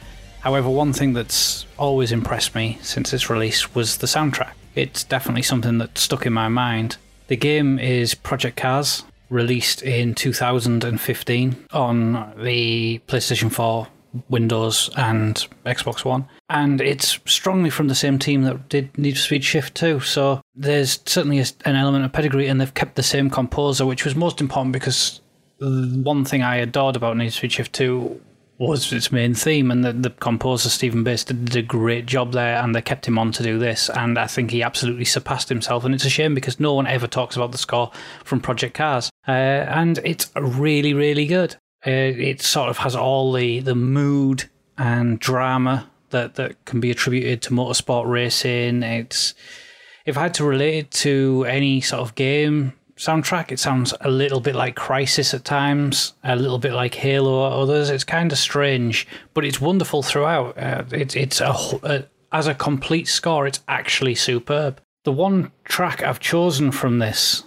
[0.41, 4.53] However, one thing that's always impressed me since its release was the soundtrack.
[4.79, 6.99] It's definitely something that stuck in my mind.
[7.27, 13.89] The game is Project Cars, released in 2015 on the PlayStation 4,
[14.29, 16.29] Windows, and Xbox One.
[16.49, 19.99] And it's strongly from the same team that did Need for Speed Shift 2.
[20.01, 24.15] So there's certainly an element of pedigree, and they've kept the same composer, which was
[24.15, 25.21] most important because
[25.59, 28.21] one thing I adored about Need for Speed Shift 2
[28.59, 32.57] was its main theme, and the, the composer Stephen Baysted did a great job there,
[32.57, 35.85] and they kept him on to do this, and I think he absolutely surpassed himself,
[35.85, 37.93] and it's a shame because no one ever talks about the score
[38.25, 41.55] from Project Cars, uh, and it's really, really good.
[41.87, 46.91] Uh, it sort of has all the the mood and drama that that can be
[46.91, 48.83] attributed to motorsport racing.
[48.83, 49.35] It's
[50.05, 53.51] if I had to relate it to any sort of game soundtrack.
[53.51, 57.63] It sounds a little bit like Crysis at times, a little bit like Halo or
[57.63, 57.91] others.
[57.91, 60.59] It's kind of strange, but it's wonderful throughout.
[60.59, 64.81] Uh, it, it's a, a, as a complete score, it's actually superb.
[65.05, 67.45] The one track I've chosen from this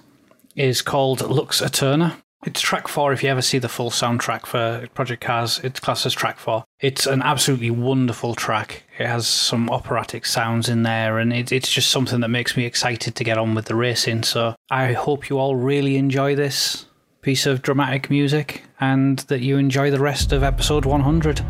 [0.56, 2.16] is called Lux Aeterna.
[2.44, 3.14] It's track four.
[3.14, 6.64] If you ever see the full soundtrack for Project Cars, it's classed as track four.
[6.80, 8.84] It's an absolutely wonderful track.
[8.98, 12.66] It has some operatic sounds in there, and it, it's just something that makes me
[12.66, 14.24] excited to get on with the racing.
[14.24, 16.88] So I hope you all really enjoy this
[17.22, 21.42] piece of dramatic music and that you enjoy the rest of episode 100.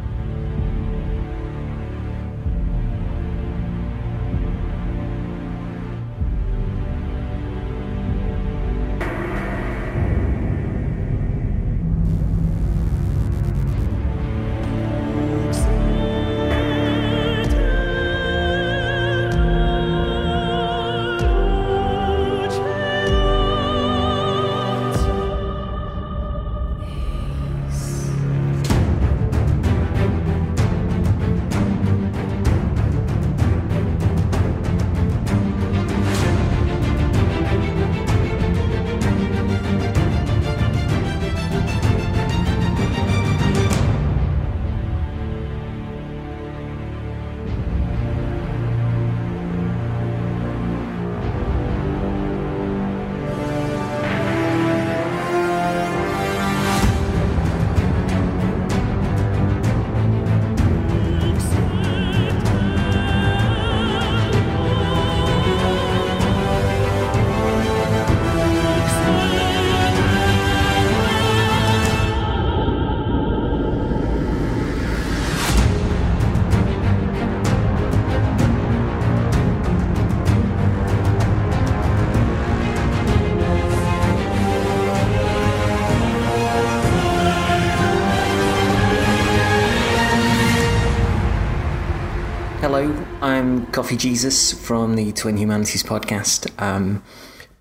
[93.72, 96.52] Coffee Jesus from the Twin Humanities podcast.
[96.62, 97.02] Um,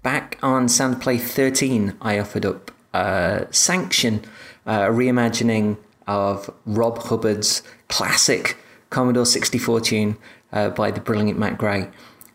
[0.03, 4.24] back on Sound Play 13, I offered up uh, Sanction,
[4.66, 5.78] a reimagining
[6.09, 8.57] of Rob Hubbard's classic
[8.91, 10.16] Commodore 64 tune
[10.53, 11.89] uh, by the brilliant Matt Gray.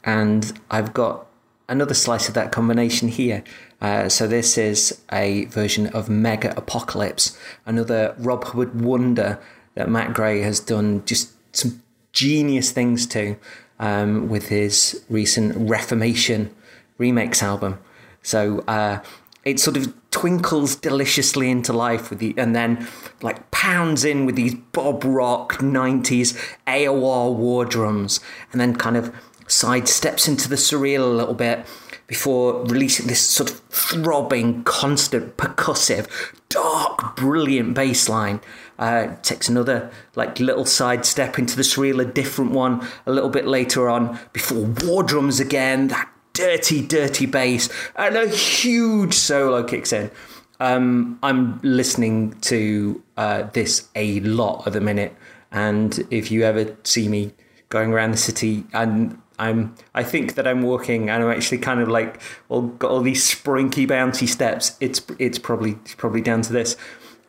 [0.06, 1.28] And I've got
[1.68, 3.44] another slice of that combination here.
[3.82, 9.38] Uh, so this is a version of Mega Apocalypse, another Rob Hubbard wonder
[9.74, 11.84] that Matt Gray has done just some
[12.14, 13.36] genius things to
[13.80, 16.54] um, with his recent Reformation
[17.00, 17.80] remix album.
[18.22, 19.00] So uh,
[19.44, 22.88] it sort of twinkles deliciously into life with the, and then
[23.22, 26.36] like pounds in with these Bob Rock 90s
[26.68, 28.20] AOR war drums,
[28.52, 29.14] and then kind of
[29.48, 31.66] sidesteps into the surreal a little bit
[32.08, 36.08] before releasing this sort of throbbing, constant, percussive,
[36.50, 38.40] dark, brilliant bass line.
[38.78, 43.30] Uh, takes another like little side step into the surreal, a different one a little
[43.30, 49.64] bit later on before war drums again, that dirty, dirty bass, and a huge solo
[49.64, 50.12] kicks in.
[50.60, 55.16] Um, I'm listening to uh, this a lot at the minute,
[55.52, 57.34] and if you ever see me
[57.70, 61.82] going around the city and I'm I think that I'm walking and I'm actually kind
[61.82, 64.78] of like all got all these sprinky bouncy steps.
[64.80, 66.78] It's it's probably probably down to this.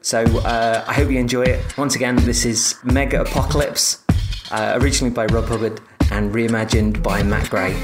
[0.06, 1.76] So uh, I hope you enjoy it.
[1.76, 4.04] Once again, this is Mega Apocalypse,
[4.52, 5.80] uh, originally by Rob Hubbard
[6.12, 7.74] and reimagined by Matt Gray.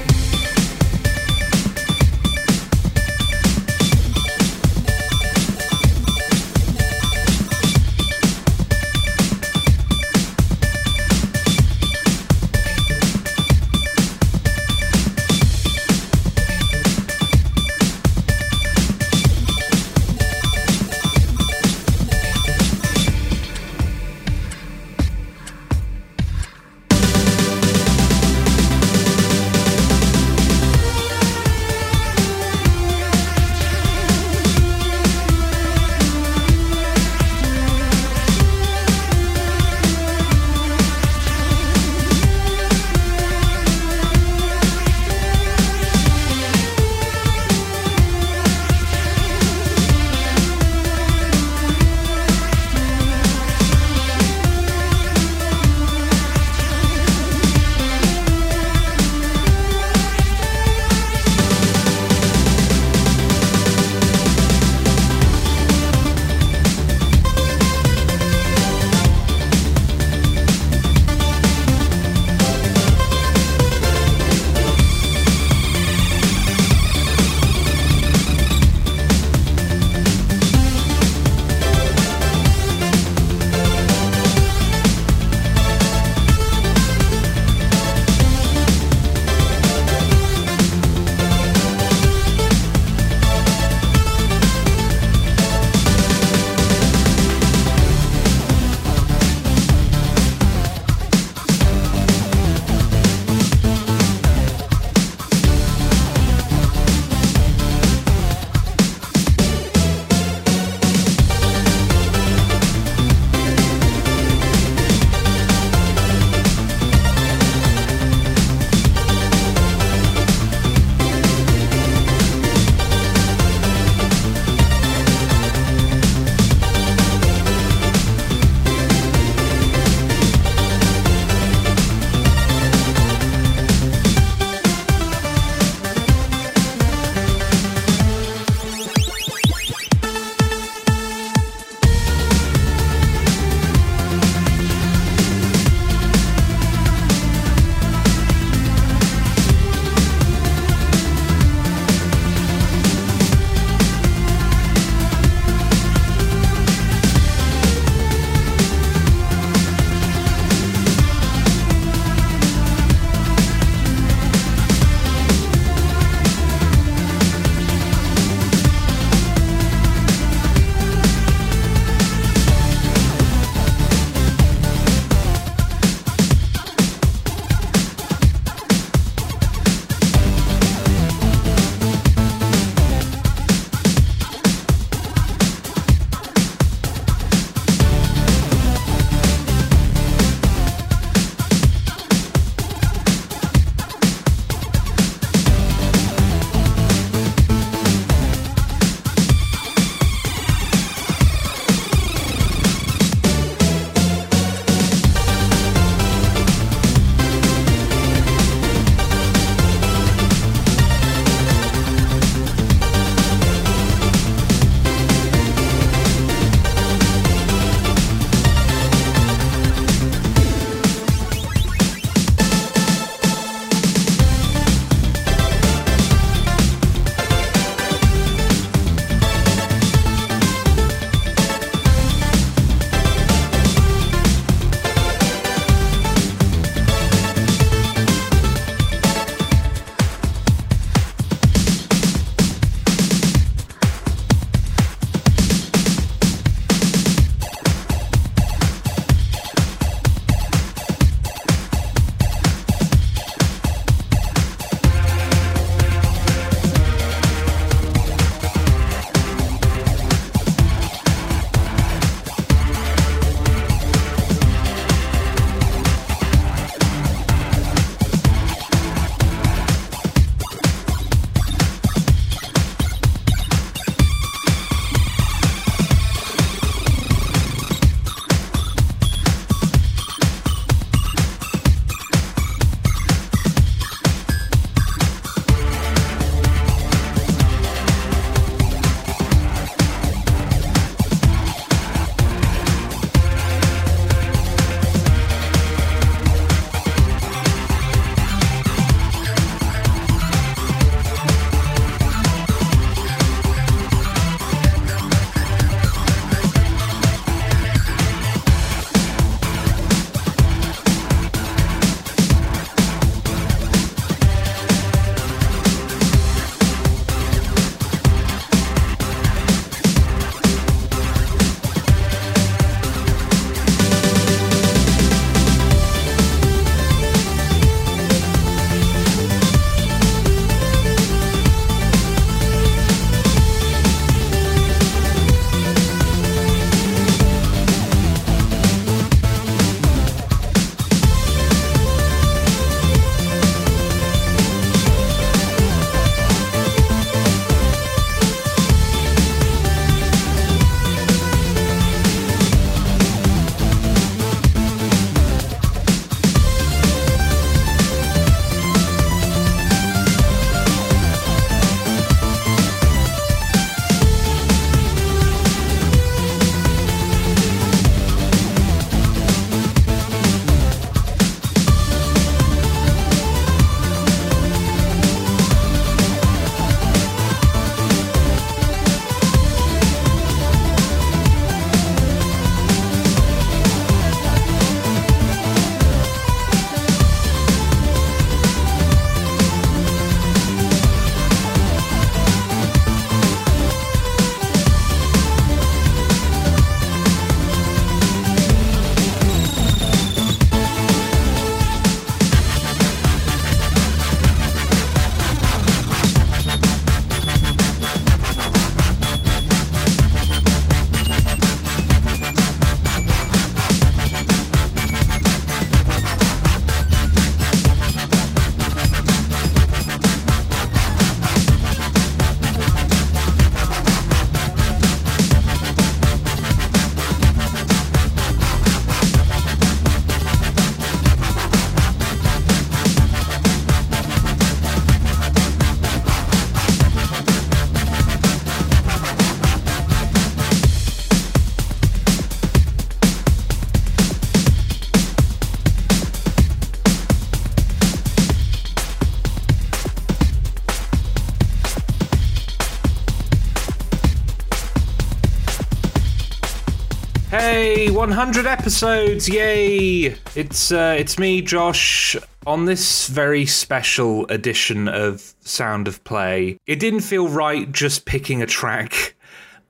[458.03, 459.29] 100 episodes!
[459.29, 460.13] Yay!
[460.35, 462.17] It's uh, it's me, Josh.
[462.45, 468.41] On this very special edition of Sound of Play, it didn't feel right just picking
[468.41, 469.15] a track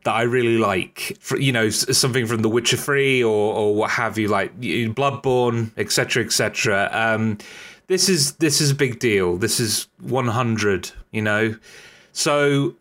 [0.03, 1.15] that I really like.
[1.39, 6.23] You know, something from The Witcher 3 or or what have you, like Bloodborne, etc.,
[6.23, 6.89] etc.
[6.91, 7.37] Um,
[7.85, 9.37] this is this is a big deal.
[9.37, 10.89] This is 100.
[11.11, 11.55] You know,
[12.13, 12.73] so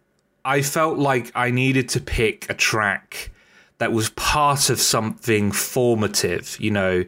[0.47, 3.31] I felt like I needed to pick a track
[3.82, 7.04] that was part of something formative, you know,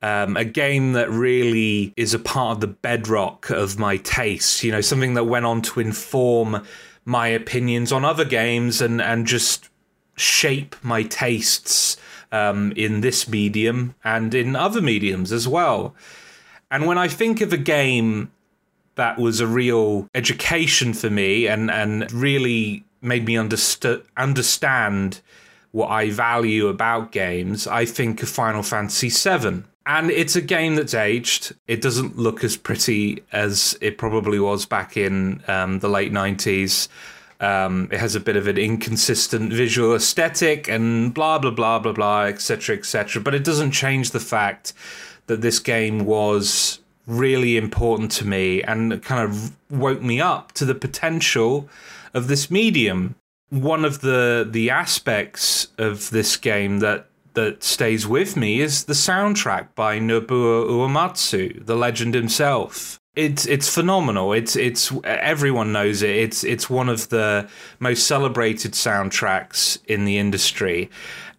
[0.00, 4.70] um, a game that really is a part of the bedrock of my tastes, you
[4.70, 6.64] know, something that went on to inform
[7.04, 9.68] my opinions on other games and, and just
[10.16, 11.96] shape my tastes
[12.30, 15.96] um, in this medium and in other mediums as well.
[16.70, 18.30] And when I think of a game
[18.94, 25.20] that was a real education for me and, and really made me understu- understand
[25.74, 29.64] what I value about games, I think of Final Fantasy VII.
[29.86, 31.52] And it's a game that's aged.
[31.66, 36.86] It doesn't look as pretty as it probably was back in um, the late 90s.
[37.40, 41.92] Um, it has a bit of an inconsistent visual aesthetic and blah, blah, blah, blah,
[41.92, 43.20] blah, etc., etc.
[43.20, 44.74] But it doesn't change the fact
[45.26, 46.78] that this game was
[47.08, 51.68] really important to me and kind of woke me up to the potential
[52.14, 53.16] of this medium
[53.54, 58.92] one of the the aspects of this game that that stays with me is the
[58.92, 63.00] soundtrack by Nobuo Uematsu, the legend himself.
[63.14, 64.32] It's it's phenomenal.
[64.32, 66.16] It's it's everyone knows it.
[66.16, 67.48] It's it's one of the
[67.78, 70.90] most celebrated soundtracks in the industry.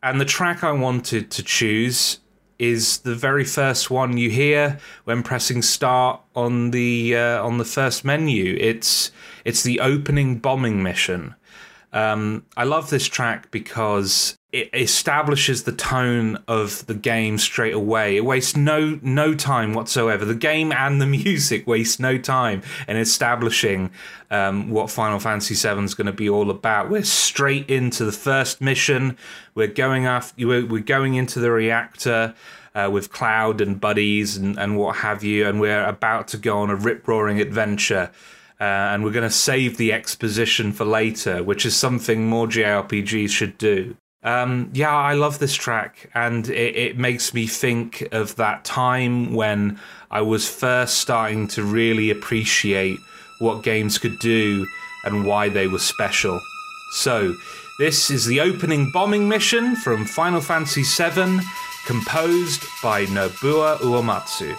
[0.02, 2.20] And the track I wanted to choose
[2.60, 7.66] is the very first one you hear when pressing start on the uh, on the
[7.66, 8.56] first menu.
[8.60, 9.12] It's
[9.44, 11.36] it's the opening bombing mission.
[11.96, 18.18] Um, I love this track because it establishes the tone of the game straight away.
[18.18, 20.26] It wastes no no time whatsoever.
[20.26, 23.92] The game and the music waste no time in establishing
[24.30, 26.90] um, what Final Fantasy VII is going to be all about.
[26.90, 29.18] We're straight into the first mission.
[29.56, 30.46] We're going after.
[30.46, 32.36] We're, we're going into the reactor.
[32.76, 36.58] Uh, with Cloud and buddies and, and what have you, and we're about to go
[36.58, 38.12] on a rip roaring adventure
[38.60, 43.30] uh, and we're going to save the exposition for later, which is something more JRPGs
[43.30, 43.96] should do.
[44.24, 49.34] Um, yeah, I love this track, and it, it makes me think of that time
[49.34, 49.80] when
[50.10, 52.98] I was first starting to really appreciate
[53.40, 54.66] what games could do
[55.04, 56.42] and why they were special.
[56.94, 57.36] So,
[57.78, 61.40] this is the opening bombing mission from Final Fantasy VII,
[61.86, 64.58] composed by Nobuo Uematsu.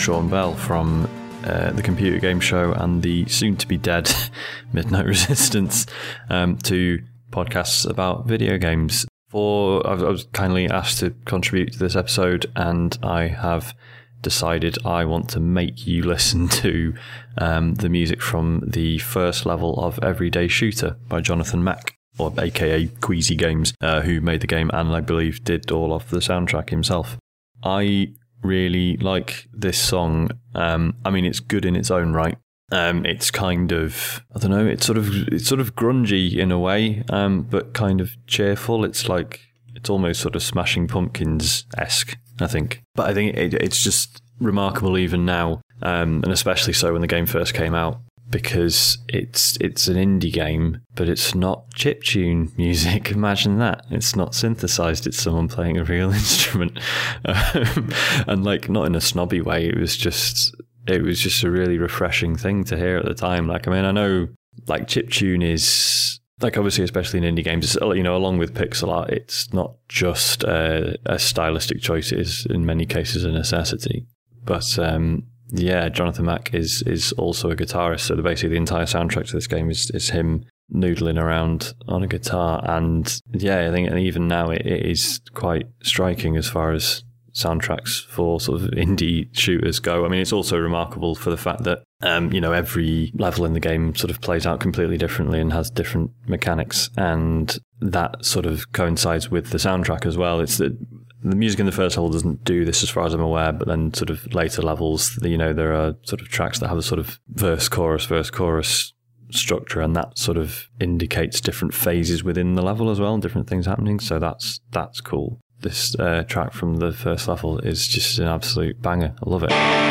[0.00, 1.06] Sean Bell from
[1.44, 4.10] uh, the Computer Game Show and the soon to be dead
[4.72, 5.84] Midnight Resistance,
[6.30, 9.06] um, two podcasts about video games.
[9.28, 13.74] For I was kindly asked to contribute to this episode, and I have
[14.22, 16.94] decided I want to make you listen to
[17.36, 22.86] um, the music from the first level of Everyday Shooter by Jonathan Mak, or aka
[23.02, 26.70] Queasy Games, uh, who made the game and I believe did all of the soundtrack
[26.70, 27.18] himself.
[27.62, 30.30] I really like this song.
[30.54, 32.36] Um, I mean, it's good in its own right.
[32.72, 34.66] Um, it's kind of I don't know.
[34.66, 38.84] It's sort of it's sort of grungy in a way, um, but kind of cheerful.
[38.84, 39.40] It's like
[39.74, 42.16] it's almost sort of Smashing Pumpkins esque.
[42.40, 46.92] I think, but I think it, it's just remarkable even now, um, and especially so
[46.92, 48.00] when the game first came out
[48.30, 53.10] because it's it's an indie game, but it's not chip tune music.
[53.10, 53.84] Imagine that.
[53.90, 55.06] It's not synthesized.
[55.06, 56.78] It's someone playing a real instrument,
[57.24, 57.90] um,
[58.26, 59.66] and like not in a snobby way.
[59.66, 60.54] It was just
[60.86, 63.48] it was just a really refreshing thing to hear at the time.
[63.48, 64.28] Like I mean, I know
[64.66, 68.88] like chip tune is like obviously especially in indie games you know along with pixel
[68.88, 74.06] art it's not just a, a stylistic choice it is in many cases a necessity
[74.42, 78.00] but um, yeah, Jonathan Mak is is also a guitarist.
[78.00, 82.06] So basically, the entire soundtrack to this game is is him noodling around on a
[82.06, 82.62] guitar.
[82.64, 87.02] And yeah, I think and even now it, it is quite striking as far as
[87.32, 90.04] soundtracks for sort of indie shooters go.
[90.04, 93.52] I mean, it's also remarkable for the fact that um, you know every level in
[93.52, 98.46] the game sort of plays out completely differently and has different mechanics, and that sort
[98.46, 100.40] of coincides with the soundtrack as well.
[100.40, 100.76] It's that
[101.22, 103.68] the music in the first level doesn't do this as far as I'm aware, but
[103.68, 106.82] then sort of later levels, you know, there are sort of tracks that have a
[106.82, 108.94] sort of verse, chorus, verse, chorus
[109.30, 113.48] structure, and that sort of indicates different phases within the level as well, and different
[113.48, 114.00] things happening.
[114.00, 115.40] So that's that's cool.
[115.60, 119.14] This uh, track from the first level is just an absolute banger.
[119.22, 119.89] I love it.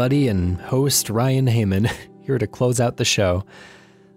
[0.00, 1.86] Buddy and host Ryan Hamann,
[2.22, 3.44] here to close out the show.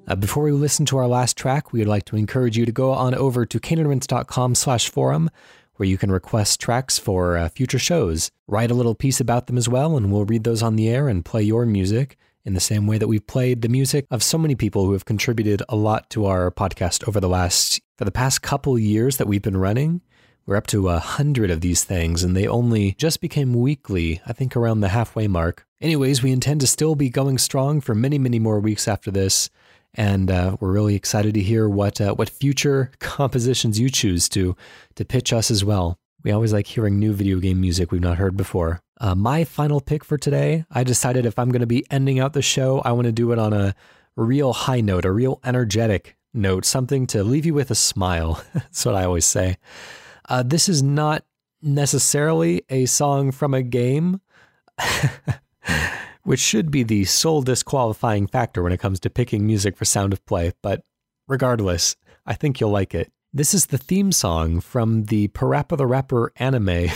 [0.07, 2.71] Uh, before we listen to our last track, we would like to encourage you to
[2.71, 5.29] go on over to caneandrinse.com slash forum,
[5.75, 8.31] where you can request tracks for uh, future shows.
[8.47, 11.09] Write a little piece about them as well, and we'll read those on the air
[11.09, 12.15] and play your music
[12.45, 15.03] in the same way that we've played the music of so many people who have
[15.03, 19.27] contributed a lot to our podcast over the last, for the past couple years that
[19.27, 19.99] we've been running.
[20.45, 24.31] We're up to a hundred of these things, and they only just became weekly, I
[24.31, 25.65] think around the halfway mark.
[25.83, 29.49] Anyways, we intend to still be going strong for many, many more weeks after this,
[29.93, 34.55] and uh, we're really excited to hear what uh, what future compositions you choose to
[34.95, 35.99] to pitch us as well.
[36.23, 38.79] We always like hearing new video game music we've not heard before.
[39.01, 42.31] Uh, my final pick for today, I decided if I'm going to be ending out
[42.31, 43.75] the show, I want to do it on a
[44.15, 48.41] real high note, a real energetic note, something to leave you with a smile.
[48.53, 49.57] That's what I always say.
[50.29, 51.25] Uh, this is not
[51.61, 54.21] necessarily a song from a game,
[56.23, 60.13] which should be the sole disqualifying factor when it comes to picking music for Sound
[60.13, 60.83] of Play, but
[61.27, 61.95] regardless,
[62.25, 63.11] I think you'll like it.
[63.33, 66.89] This is the theme song from the Parappa the Rapper anime,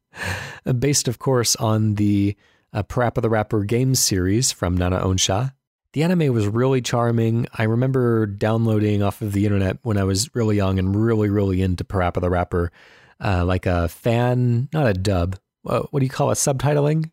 [0.78, 2.36] based, of course, on the
[2.72, 5.48] uh, Parappa the Rapper game series from NanaOn-Sha.
[5.92, 7.46] The anime was really charming.
[7.54, 11.60] I remember downloading off of the internet when I was really young and really, really
[11.62, 12.70] into Parappa the Rapper,
[13.22, 15.38] uh, like a fan, not a dub.
[15.66, 16.36] Uh, what do you call it?
[16.36, 17.10] Subtitling?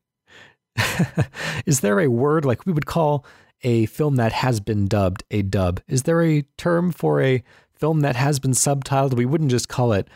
[1.66, 3.26] Is there a word like we would call
[3.62, 5.82] a film that has been dubbed a dub?
[5.88, 7.44] Is there a term for a
[7.74, 9.14] film that has been subtitled?
[9.14, 10.08] We wouldn't just call it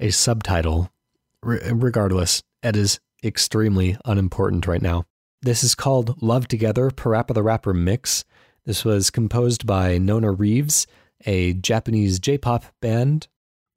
[0.00, 0.90] a subtitle.
[1.42, 5.04] regardless, it is extremely unimportant right now.
[5.42, 8.24] This is called Love Together Parappa the Rapper Mix.
[8.64, 10.86] This was composed by Nona Reeves,
[11.26, 13.28] a Japanese J pop band.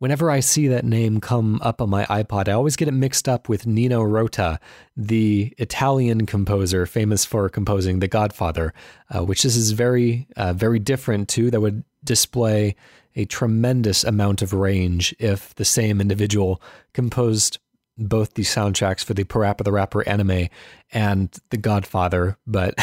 [0.01, 3.29] Whenever I see that name come up on my iPod, I always get it mixed
[3.29, 4.59] up with Nino Rota,
[4.97, 8.73] the Italian composer famous for composing The Godfather,
[9.11, 11.51] uh, which this is very, uh, very different too.
[11.51, 12.75] That would display
[13.15, 16.63] a tremendous amount of range if the same individual
[16.95, 17.59] composed
[17.95, 20.47] both the soundtracks for the Parappa the Rapper anime
[20.91, 22.73] and The Godfather, but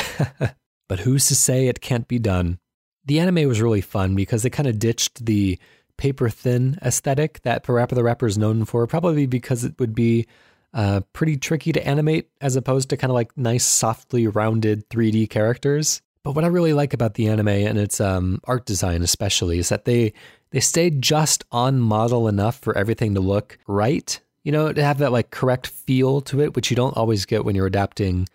[0.88, 2.60] but who's to say it can't be done?
[3.06, 5.58] The anime was really fun because they kind of ditched the
[5.98, 10.26] paper thin aesthetic that Parappa the Rapper is known for, probably because it would be
[10.72, 15.28] uh, pretty tricky to animate as opposed to kind of like nice, softly rounded 3D
[15.28, 16.00] characters.
[16.22, 19.68] But what I really like about the anime and its um, art design, especially, is
[19.68, 20.14] that they
[20.50, 24.18] they stayed just on model enough for everything to look right
[24.48, 27.44] you know, to have that like correct feel to it, which you don't always get
[27.44, 28.26] when you're adapting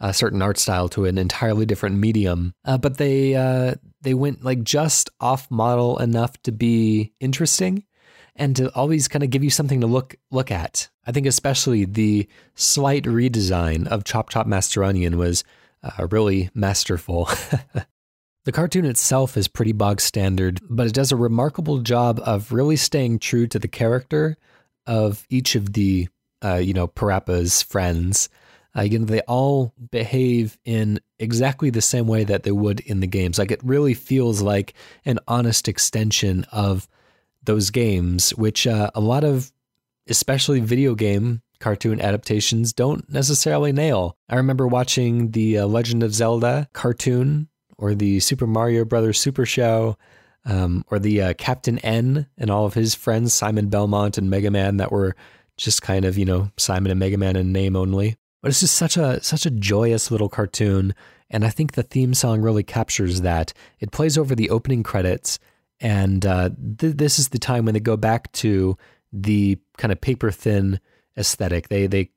[0.00, 2.52] a certain art style to an entirely different medium.
[2.64, 7.84] Uh, but they uh, they went like just off model enough to be interesting
[8.36, 10.88] and to always kind of give you something to look look at.
[11.06, 15.44] I think especially the slight redesign of Chop Chop Master Onion was
[15.82, 17.28] uh, really masterful.
[18.44, 22.76] the cartoon itself is pretty bog standard, but it does a remarkable job of really
[22.76, 24.36] staying true to the character
[24.86, 26.08] of each of the
[26.44, 28.28] uh, you know Parappa's friends,
[28.74, 33.38] know they all behave in exactly the same way that they would in the games.
[33.38, 34.74] Like it really feels like
[35.04, 36.88] an honest extension of
[37.42, 39.52] those games, which uh, a lot of
[40.08, 44.16] especially video game cartoon adaptations don't necessarily nail.
[44.28, 49.46] I remember watching the uh, Legend of Zelda cartoon or the Super Mario Brothers Super
[49.46, 49.96] Show
[50.44, 54.50] um, or the uh, Captain N and all of his friends, Simon Belmont and Mega
[54.50, 55.14] Man, that were
[55.56, 58.16] just kind of you know Simon and Mega Man in name only.
[58.42, 60.94] But it's just such a such a joyous little cartoon,
[61.30, 63.52] and I think the theme song really captures that.
[63.80, 65.38] It plays over the opening credits,
[65.80, 68.76] and uh, th- this is the time when they go back to
[69.12, 70.80] the kind of paper thin
[71.16, 71.68] aesthetic.
[71.68, 72.10] They they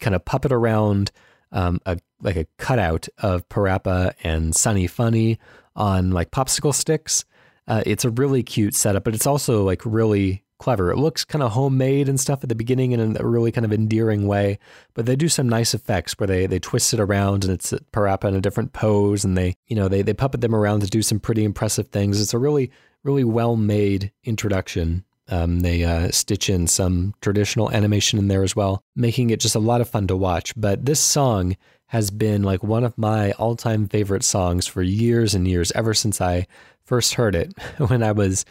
[0.00, 1.10] kind of puppet around
[1.50, 5.38] um, a like a cutout of Parappa and Sunny Funny
[5.74, 7.24] on like popsicle sticks
[7.70, 10.90] uh, it's a really cute setup, but it's also like really clever.
[10.90, 13.72] It looks kind of homemade and stuff at the beginning in a really kind of
[13.72, 14.58] endearing way,
[14.94, 18.28] but they do some nice effects where they they twist it around and it's Parappa
[18.28, 21.02] in a different pose and they, you know, they they puppet them around to do
[21.02, 22.20] some pretty impressive things.
[22.20, 22.70] It's a really
[23.02, 25.04] really well made introduction.
[25.28, 29.54] Um, they uh, stitch in some traditional animation in there as well, making it just
[29.54, 30.52] a lot of fun to watch.
[30.56, 31.56] But this song
[31.86, 35.94] has been like one of my all time favorite songs for years and years, ever
[35.94, 36.46] since I
[36.84, 38.44] first heard it when I was,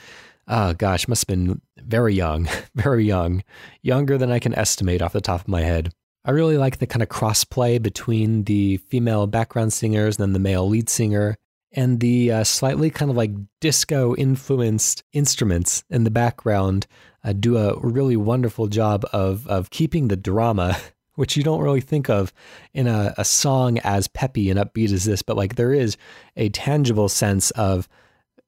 [0.49, 3.43] oh gosh, must have been very young, very young,
[3.81, 5.93] younger than I can estimate off the top of my head.
[6.26, 10.39] I really like the kind of crossplay between the female background singers and then the
[10.39, 11.38] male lead singer,
[11.71, 13.31] and the uh, slightly kind of like
[13.61, 16.88] disco influenced instruments in the background
[17.23, 20.76] uh, do a really wonderful job of of keeping the drama
[21.19, 22.31] which you don't really think of
[22.73, 25.97] in a, a song as peppy and upbeat as this, but like there is
[26.38, 27.89] a tangible sense of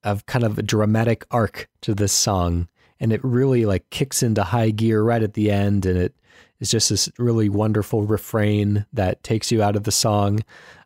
[0.04, 2.68] of kind of a dramatic arc to this song.
[3.00, 6.16] And it really like kicks into high gear right at the end and it
[6.60, 10.40] is just this really wonderful refrain that takes you out of the song.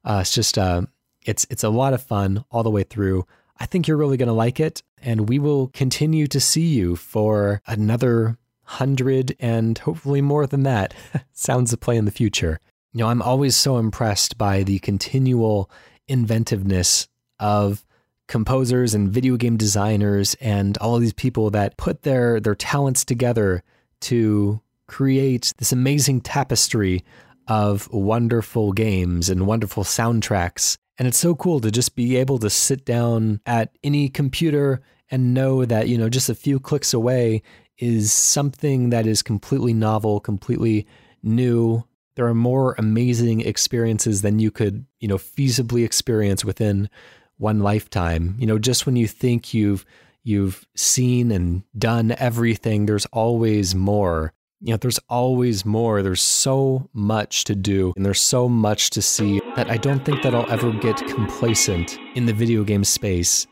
[0.03, 0.83] Uh, it's just uh,
[1.23, 3.25] it's it's a lot of fun all the way through.
[3.59, 6.95] I think you're really going to like it, and we will continue to see you
[6.95, 10.93] for another hundred and hopefully more than that
[11.33, 12.59] sounds of play in the future.
[12.93, 15.69] You know, I'm always so impressed by the continual
[16.07, 17.07] inventiveness
[17.39, 17.85] of
[18.27, 23.63] composers and video game designers and all these people that put their their talents together
[24.01, 27.03] to create this amazing tapestry
[27.47, 30.77] of wonderful games and wonderful soundtracks.
[30.97, 34.81] And it's so cool to just be able to sit down at any computer
[35.11, 37.43] and know that, you know, just a few clicks away
[37.77, 40.87] is something that is completely novel, completely
[41.21, 41.83] new.
[42.15, 46.89] There are more amazing experiences than you could, you know, feasibly experience within
[47.37, 48.35] one lifetime.
[48.39, 49.85] You know, just when you think you've
[50.23, 54.33] you've seen and done everything, there's always more.
[54.61, 56.01] You know, there's always more.
[56.01, 60.23] There's so much to do and there's so much to see that I don't think
[60.23, 63.45] that I'll ever get complacent in the video game space.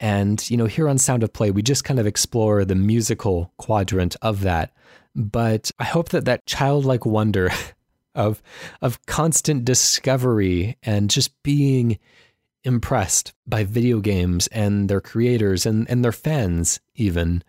[0.00, 3.52] And, you know, here on Sound of Play, we just kind of explore the musical
[3.58, 4.72] quadrant of that.
[5.14, 7.50] But I hope that that childlike wonder
[8.14, 8.40] of,
[8.80, 11.98] of constant discovery and just being
[12.64, 17.42] impressed by video games and their creators and, and their fans, even,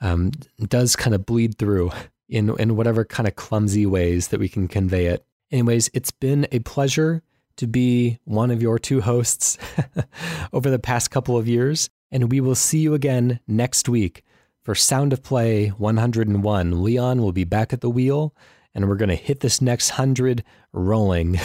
[0.00, 0.30] um,
[0.68, 1.90] does kind of bleed through
[2.28, 5.24] in, in whatever kind of clumsy ways that we can convey it.
[5.50, 7.22] Anyways, it's been a pleasure
[7.56, 9.58] to be one of your two hosts
[10.52, 11.90] over the past couple of years.
[12.10, 14.24] And we will see you again next week
[14.62, 16.82] for Sound of Play 101.
[16.82, 18.34] Leon will be back at the wheel,
[18.74, 21.38] and we're going to hit this next 100 rolling.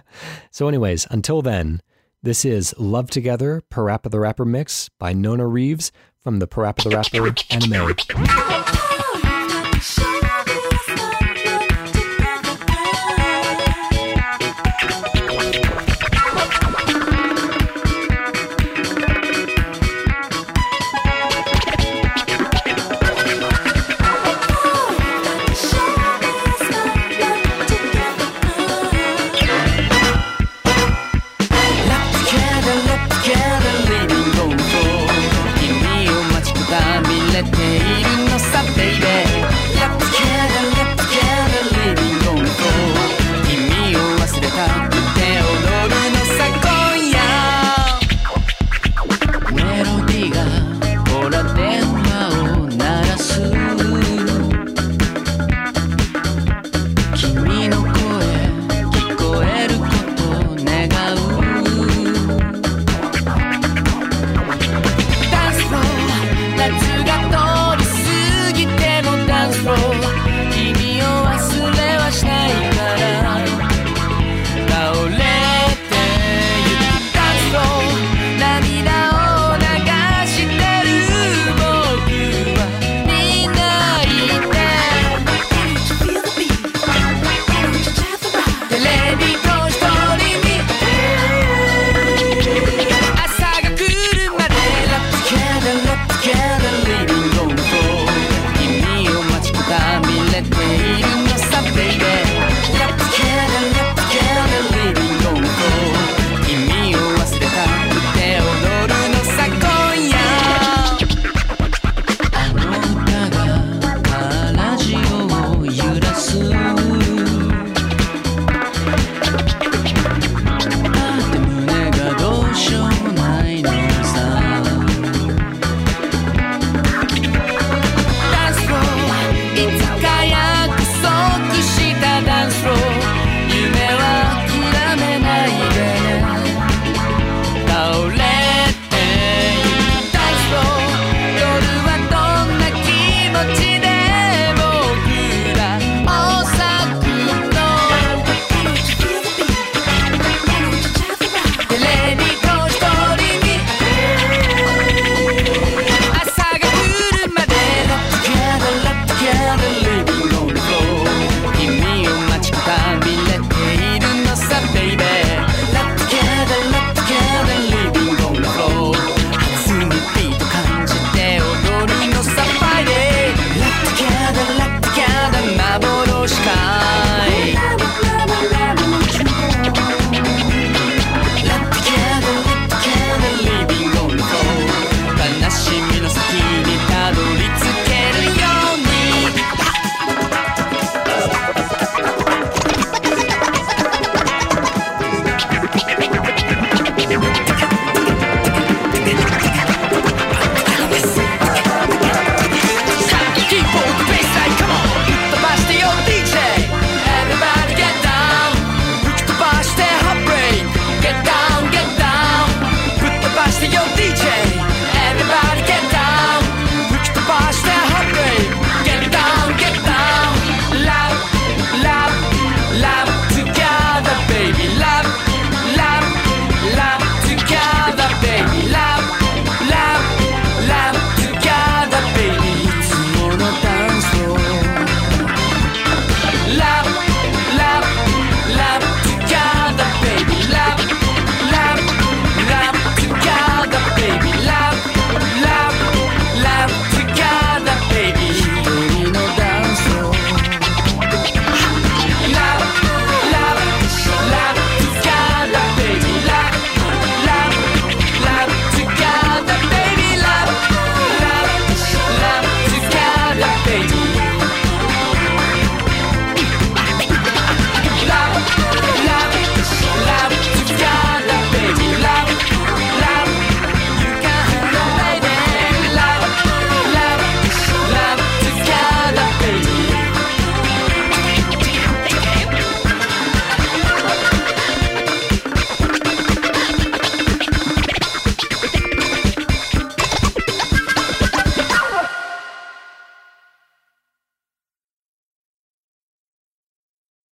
[0.50, 1.80] so, anyways, until then,
[2.24, 5.92] this is Love Together Parappa the Rapper Mix by Nona Reeves
[6.22, 8.83] from the Parappa the Rapper anime.